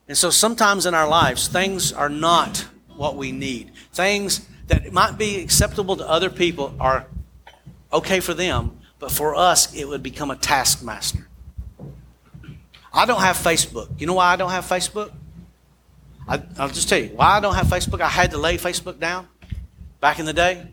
And 0.08 0.18
so 0.18 0.30
sometimes 0.30 0.84
in 0.84 0.94
our 0.94 1.08
lives, 1.08 1.46
things 1.46 1.92
are 1.92 2.08
not 2.08 2.66
what 2.96 3.16
we 3.16 3.30
need. 3.30 3.70
Things 3.92 4.46
that 4.66 4.92
might 4.92 5.16
be 5.16 5.40
acceptable 5.40 5.96
to 5.96 6.08
other 6.08 6.28
people 6.28 6.74
are 6.80 7.06
okay 7.92 8.18
for 8.20 8.34
them, 8.34 8.78
but 9.02 9.10
for 9.10 9.34
us, 9.34 9.74
it 9.74 9.88
would 9.88 10.00
become 10.00 10.30
a 10.30 10.36
taskmaster. 10.36 11.26
I 12.94 13.04
don't 13.04 13.20
have 13.20 13.36
Facebook. 13.36 14.00
You 14.00 14.06
know 14.06 14.14
why 14.14 14.32
I 14.32 14.36
don't 14.36 14.52
have 14.52 14.64
Facebook? 14.64 15.10
I, 16.28 16.36
will 16.36 16.68
just 16.68 16.88
tell 16.88 17.00
you 17.00 17.08
why 17.08 17.36
I 17.36 17.40
don't 17.40 17.56
have 17.56 17.66
Facebook. 17.66 18.00
I 18.00 18.06
had 18.06 18.30
to 18.30 18.38
lay 18.38 18.58
Facebook 18.58 19.00
down 19.00 19.26
back 20.00 20.20
in 20.20 20.24
the 20.24 20.32
day. 20.32 20.68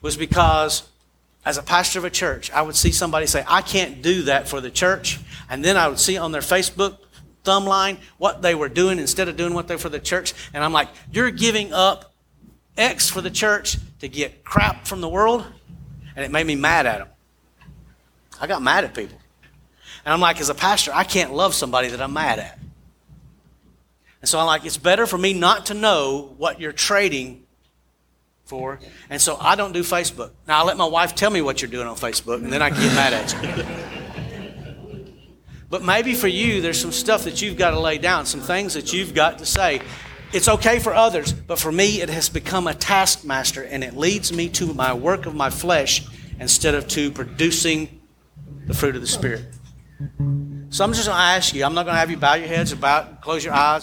Was 0.00 0.16
because 0.16 0.88
as 1.44 1.58
a 1.58 1.62
pastor 1.62 1.98
of 1.98 2.06
a 2.06 2.10
church, 2.10 2.50
I 2.50 2.62
would 2.62 2.76
see 2.76 2.92
somebody 2.92 3.26
say, 3.26 3.44
I 3.46 3.60
can't 3.60 4.00
do 4.00 4.22
that 4.22 4.48
for 4.48 4.62
the 4.62 4.70
church. 4.70 5.20
And 5.50 5.62
then 5.62 5.76
I 5.76 5.86
would 5.88 5.98
see 5.98 6.16
on 6.16 6.32
their 6.32 6.40
Facebook 6.40 6.96
thumb 7.44 7.66
line 7.66 7.98
what 8.16 8.40
they 8.40 8.54
were 8.54 8.70
doing 8.70 8.98
instead 8.98 9.28
of 9.28 9.36
doing 9.36 9.52
what 9.52 9.68
they 9.68 9.76
for 9.76 9.90
the 9.90 10.00
church. 10.00 10.32
And 10.54 10.64
I'm 10.64 10.72
like, 10.72 10.88
you're 11.12 11.30
giving 11.30 11.74
up 11.74 12.14
X 12.78 13.10
for 13.10 13.20
the 13.20 13.30
church 13.30 13.76
to 13.98 14.08
get 14.08 14.44
crap 14.44 14.86
from 14.86 15.02
the 15.02 15.10
world? 15.10 15.44
And 16.16 16.24
it 16.24 16.30
made 16.30 16.46
me 16.46 16.56
mad 16.56 16.86
at 16.86 17.00
them. 17.00 17.08
I 18.40 18.46
got 18.46 18.62
mad 18.62 18.84
at 18.84 18.94
people. 18.94 19.18
And 20.04 20.14
I'm 20.14 20.20
like, 20.20 20.40
as 20.40 20.48
a 20.48 20.54
pastor, 20.54 20.92
I 20.94 21.04
can't 21.04 21.34
love 21.34 21.54
somebody 21.54 21.88
that 21.88 22.00
I'm 22.00 22.12
mad 22.12 22.38
at. 22.38 22.58
And 24.22 24.28
so 24.28 24.38
I'm 24.38 24.46
like, 24.46 24.64
it's 24.64 24.78
better 24.78 25.06
for 25.06 25.18
me 25.18 25.34
not 25.34 25.66
to 25.66 25.74
know 25.74 26.34
what 26.38 26.60
you're 26.60 26.72
trading 26.72 27.44
for. 28.44 28.80
And 29.08 29.20
so 29.20 29.36
I 29.40 29.56
don't 29.56 29.72
do 29.72 29.82
Facebook. 29.82 30.30
Now 30.48 30.60
I 30.60 30.64
let 30.64 30.76
my 30.76 30.86
wife 30.86 31.14
tell 31.14 31.30
me 31.30 31.42
what 31.42 31.62
you're 31.62 31.70
doing 31.70 31.86
on 31.86 31.96
Facebook, 31.96 32.42
and 32.42 32.52
then 32.52 32.62
I 32.62 32.70
get 32.70 32.78
mad 32.94 33.12
at 33.12 33.32
you. 33.42 33.64
But 35.68 35.84
maybe 35.84 36.14
for 36.14 36.26
you, 36.26 36.60
there's 36.60 36.80
some 36.80 36.92
stuff 36.92 37.24
that 37.24 37.40
you've 37.40 37.56
got 37.56 37.70
to 37.70 37.78
lay 37.78 37.98
down, 37.98 38.26
some 38.26 38.40
things 38.40 38.74
that 38.74 38.92
you've 38.92 39.14
got 39.14 39.38
to 39.38 39.46
say. 39.46 39.80
It's 40.32 40.48
okay 40.48 40.80
for 40.80 40.92
others, 40.92 41.32
but 41.32 41.58
for 41.58 41.70
me, 41.70 42.00
it 42.00 42.08
has 42.08 42.28
become 42.28 42.66
a 42.66 42.74
taskmaster, 42.74 43.62
and 43.62 43.84
it 43.84 43.96
leads 43.96 44.32
me 44.32 44.48
to 44.50 44.74
my 44.74 44.92
work 44.94 45.26
of 45.26 45.34
my 45.34 45.50
flesh 45.50 46.04
instead 46.40 46.74
of 46.74 46.88
to 46.88 47.12
producing 47.12 47.99
the 48.70 48.76
fruit 48.76 48.94
of 48.94 49.00
the 49.00 49.08
Spirit. 49.08 49.44
So 50.70 50.84
I'm 50.84 50.92
just 50.92 51.06
going 51.06 51.16
to 51.16 51.22
ask 51.22 51.52
you, 51.52 51.64
I'm 51.64 51.74
not 51.74 51.84
going 51.84 51.94
to 51.94 51.98
have 51.98 52.10
you 52.10 52.16
bow 52.16 52.34
your 52.34 52.46
heads 52.46 52.72
or 52.72 52.76
bow, 52.76 53.02
close 53.20 53.44
your 53.44 53.52
eyes. 53.52 53.78